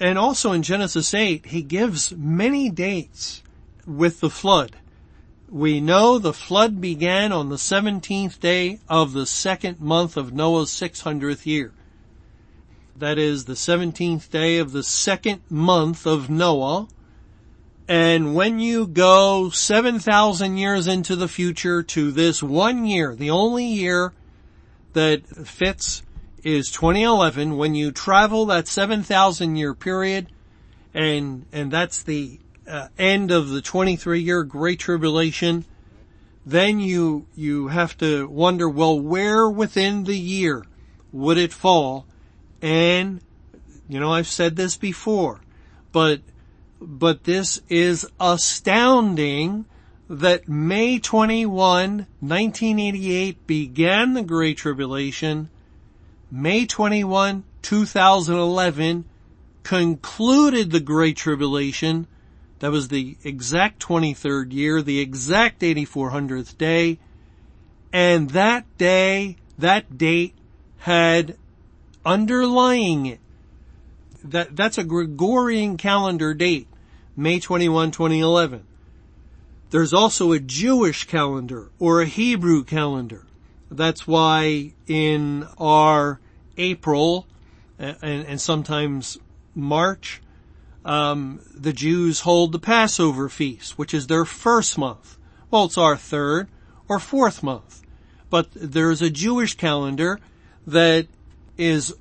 and 0.00 0.18
also 0.18 0.52
in 0.52 0.62
Genesis 0.62 1.14
8, 1.14 1.46
he 1.46 1.62
gives 1.62 2.12
many 2.12 2.70
dates 2.70 3.42
with 3.86 4.20
the 4.20 4.30
flood. 4.30 4.76
We 5.48 5.80
know 5.80 6.18
the 6.18 6.32
flood 6.32 6.80
began 6.80 7.30
on 7.30 7.50
the 7.50 7.56
17th 7.56 8.40
day 8.40 8.80
of 8.88 9.12
the 9.12 9.26
second 9.26 9.80
month 9.80 10.16
of 10.16 10.32
Noah's 10.32 10.70
600th 10.70 11.46
year. 11.46 11.72
That 12.96 13.18
is 13.18 13.44
the 13.44 13.52
17th 13.52 14.30
day 14.30 14.58
of 14.58 14.72
the 14.72 14.82
second 14.82 15.42
month 15.50 16.06
of 16.06 16.30
Noah. 16.30 16.88
And 17.88 18.34
when 18.34 18.60
you 18.60 18.86
go 18.86 19.50
7,000 19.50 20.56
years 20.56 20.86
into 20.86 21.16
the 21.16 21.28
future 21.28 21.82
to 21.82 22.12
this 22.12 22.42
one 22.42 22.84
year, 22.84 23.14
the 23.14 23.30
only 23.30 23.66
year 23.66 24.12
that 24.92 25.26
fits 25.26 26.02
is 26.44 26.70
2011 26.70 27.56
when 27.56 27.74
you 27.74 27.90
travel 27.90 28.46
that 28.46 28.68
7,000 28.68 29.56
year 29.56 29.74
period 29.74 30.28
and, 30.94 31.46
and 31.52 31.70
that's 31.70 32.02
the 32.02 32.38
uh, 32.68 32.88
end 32.98 33.30
of 33.30 33.48
the 33.48 33.62
23 33.62 34.20
year 34.20 34.44
Great 34.44 34.78
Tribulation, 34.78 35.64
then 36.44 36.80
you, 36.80 37.26
you 37.34 37.68
have 37.68 37.96
to 37.98 38.26
wonder, 38.28 38.68
well, 38.68 38.98
where 38.98 39.48
within 39.48 40.04
the 40.04 40.18
year 40.18 40.64
would 41.12 41.38
it 41.38 41.52
fall? 41.52 42.06
And, 42.60 43.20
you 43.88 44.00
know, 44.00 44.12
I've 44.12 44.26
said 44.26 44.56
this 44.56 44.76
before, 44.76 45.40
but, 45.92 46.20
but 46.86 47.24
this 47.24 47.60
is 47.68 48.06
astounding 48.20 49.64
that 50.08 50.48
May 50.48 50.98
21, 50.98 52.06
1988 52.20 53.46
began 53.46 54.14
the 54.14 54.22
Great 54.22 54.56
Tribulation. 54.58 55.48
May 56.30 56.66
21, 56.66 57.44
2011 57.62 59.04
concluded 59.62 60.70
the 60.70 60.80
Great 60.80 61.16
Tribulation. 61.16 62.06
That 62.58 62.72
was 62.72 62.88
the 62.88 63.16
exact 63.24 63.82
23rd 63.82 64.52
year, 64.52 64.82
the 64.82 65.00
exact 65.00 65.62
8400th 65.62 66.58
day. 66.58 66.98
And 67.92 68.30
that 68.30 68.66
day, 68.78 69.36
that 69.58 69.98
date 69.98 70.34
had 70.78 71.36
underlying 72.04 73.06
it. 73.06 73.20
That, 74.24 74.54
that's 74.54 74.78
a 74.78 74.84
Gregorian 74.84 75.76
calendar 75.76 76.34
date, 76.34 76.68
May 77.16 77.40
21, 77.40 77.90
2011. 77.90 78.64
There's 79.70 79.92
also 79.92 80.32
a 80.32 80.38
Jewish 80.38 81.04
calendar 81.04 81.70
or 81.78 82.00
a 82.00 82.06
Hebrew 82.06 82.64
calendar. 82.64 83.26
That's 83.70 84.06
why 84.06 84.72
in 84.86 85.46
our 85.58 86.20
April 86.56 87.26
and, 87.78 87.96
and 88.02 88.40
sometimes 88.40 89.18
March, 89.54 90.22
um, 90.84 91.40
the 91.54 91.72
Jews 91.72 92.20
hold 92.20 92.52
the 92.52 92.58
Passover 92.58 93.28
feast, 93.28 93.78
which 93.78 93.94
is 93.94 94.06
their 94.06 94.24
first 94.24 94.78
month. 94.78 95.18
Well, 95.50 95.64
it's 95.64 95.78
our 95.78 95.96
third 95.96 96.48
or 96.88 96.98
fourth 96.98 97.42
month. 97.42 97.82
But 98.30 98.48
there's 98.54 99.02
a 99.02 99.10
Jewish 99.10 99.56
calendar 99.56 100.18
that 100.66 101.08
is 101.58 101.94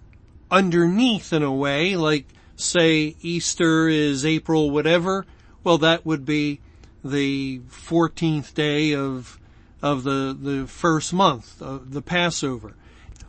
underneath 0.50 1.34
in 1.34 1.44
a 1.44 1.54
way, 1.54 1.96
like 1.96 2.28
say 2.62 3.16
Easter 3.22 3.88
is 3.88 4.26
April 4.26 4.72
whatever. 4.72 5.26
Well, 5.64 5.78
that 5.80 6.06
would 6.06 6.26
be 6.26 6.60
the 7.04 7.60
14th 7.70 8.54
day 8.54 8.94
of, 8.94 9.40
of 9.82 10.04
the, 10.04 10.38
the 10.40 10.68
first 10.68 11.14
month, 11.14 11.62
of 11.62 11.92
the 11.92 12.02
Passover. 12.02 12.76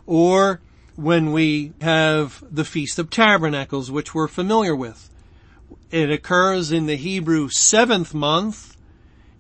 Or 0.07 0.61
when 0.97 1.33
we 1.33 1.73
have 1.81 2.43
the 2.51 2.65
Feast 2.65 2.99
of 2.99 3.11
Tabernacles, 3.11 3.91
which 3.91 4.15
we're 4.15 4.29
familiar 4.29 4.77
with. 4.77 5.09
It 5.91 6.11
occurs 6.11 6.73
in 6.73 6.87
the 6.87 6.97
Hebrew 6.97 7.49
seventh 7.49 8.15
month, 8.15 8.77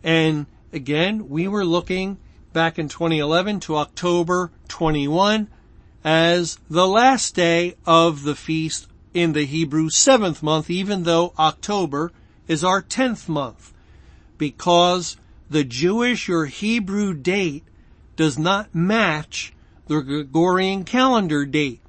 and 0.02 0.46
again, 0.72 1.28
we 1.28 1.48
were 1.48 1.64
looking 1.64 2.18
back 2.52 2.78
in 2.78 2.88
2011 2.88 3.61
to 3.61 3.76
October 3.76 4.50
21 4.68 5.48
as 6.05 6.59
the 6.68 6.87
last 6.87 7.35
day 7.35 7.74
of 7.87 8.24
the 8.24 8.35
feast 8.35 8.87
in 9.14 9.33
the 9.33 9.44
Hebrew 9.44 9.90
seventh 9.90 10.42
month, 10.42 10.70
even 10.70 11.03
though 11.03 11.33
October 11.38 12.12
is 12.48 12.64
our 12.64 12.83
tenth 12.83 13.29
month 13.29 13.72
because 14.38 15.16
the 15.48 15.64
Jewish 15.64 16.29
or 16.29 16.46
Hebrew 16.46 17.14
date 17.14 17.64
does 18.16 18.38
not 18.38 18.75
match 18.75 19.53
the 19.87 20.01
Gregorian 20.01 20.85
calendar 20.85 21.44
date. 21.44 21.81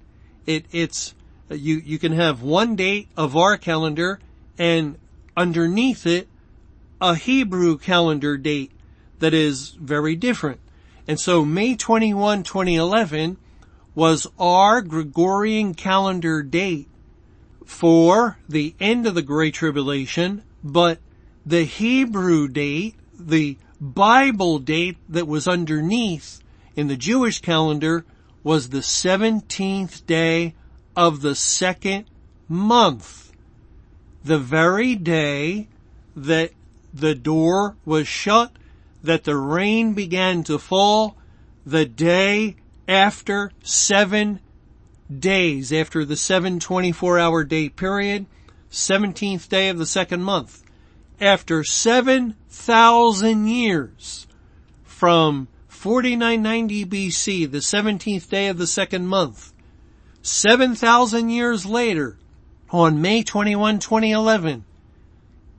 It, 0.45 0.65
it's, 0.71 1.13
you, 1.49 1.75
you 1.77 1.97
can 1.97 2.11
have 2.11 2.41
one 2.41 2.75
date 2.75 3.07
of 3.15 3.35
our 3.35 3.57
calendar 3.57 4.19
and 4.57 4.97
underneath 5.35 6.05
it 6.05 6.27
a 6.99 7.15
Hebrew 7.15 7.77
calendar 7.77 8.37
date 8.37 8.71
that 9.19 9.33
is 9.33 9.71
very 9.71 10.15
different. 10.15 10.59
And 11.07 11.19
so 11.19 11.43
May 11.43 11.75
21, 11.75 12.43
2011 12.43 13.37
was 13.95 14.27
our 14.39 14.81
Gregorian 14.81 15.73
calendar 15.73 16.43
date 16.43 16.87
for 17.65 18.37
the 18.47 18.75
end 18.79 19.07
of 19.07 19.15
the 19.15 19.21
Great 19.21 19.53
Tribulation, 19.53 20.43
but 20.63 20.99
the 21.45 21.63
Hebrew 21.63 22.47
date, 22.47 22.95
the 23.17 23.57
Bible 23.79 24.59
date 24.59 24.97
that 25.09 25.27
was 25.27 25.47
underneath 25.47 26.41
in 26.75 26.87
the 26.87 26.95
Jewish 26.95 27.41
calendar 27.41 28.05
was 28.43 28.69
the 28.69 28.79
17th 28.79 30.05
day 30.05 30.53
of 30.95 31.21
the 31.21 31.35
second 31.35 32.05
month. 32.47 33.31
The 34.23 34.39
very 34.39 34.95
day 34.95 35.67
that 36.15 36.51
the 36.93 37.15
door 37.15 37.75
was 37.85 38.07
shut, 38.07 38.51
that 39.03 39.23
the 39.23 39.37
rain 39.37 39.93
began 39.93 40.43
to 40.43 40.57
fall, 40.57 41.17
the 41.65 41.85
day 41.85 42.55
after 42.87 43.51
seven 43.63 44.39
days, 45.19 45.71
after 45.73 46.05
the 46.05 46.17
seven 46.17 46.59
24 46.59 47.19
hour 47.19 47.43
day 47.43 47.69
period, 47.69 48.25
17th 48.71 49.49
day 49.49 49.69
of 49.69 49.77
the 49.77 49.85
second 49.85 50.23
month 50.23 50.63
after 51.23 51.63
7,000 51.63 53.47
years 53.47 54.27
from 54.83 55.47
4990 55.67 56.85
BC, 56.85 57.49
the 57.49 57.59
17th 57.59 58.29
day 58.29 58.47
of 58.47 58.57
the 58.57 58.67
second 58.67 59.07
month, 59.07 59.53
7,000 60.21 61.29
years 61.29 61.65
later, 61.65 62.17
on 62.69 63.01
May 63.01 63.23
21, 63.23 63.79
2011, 63.79 64.65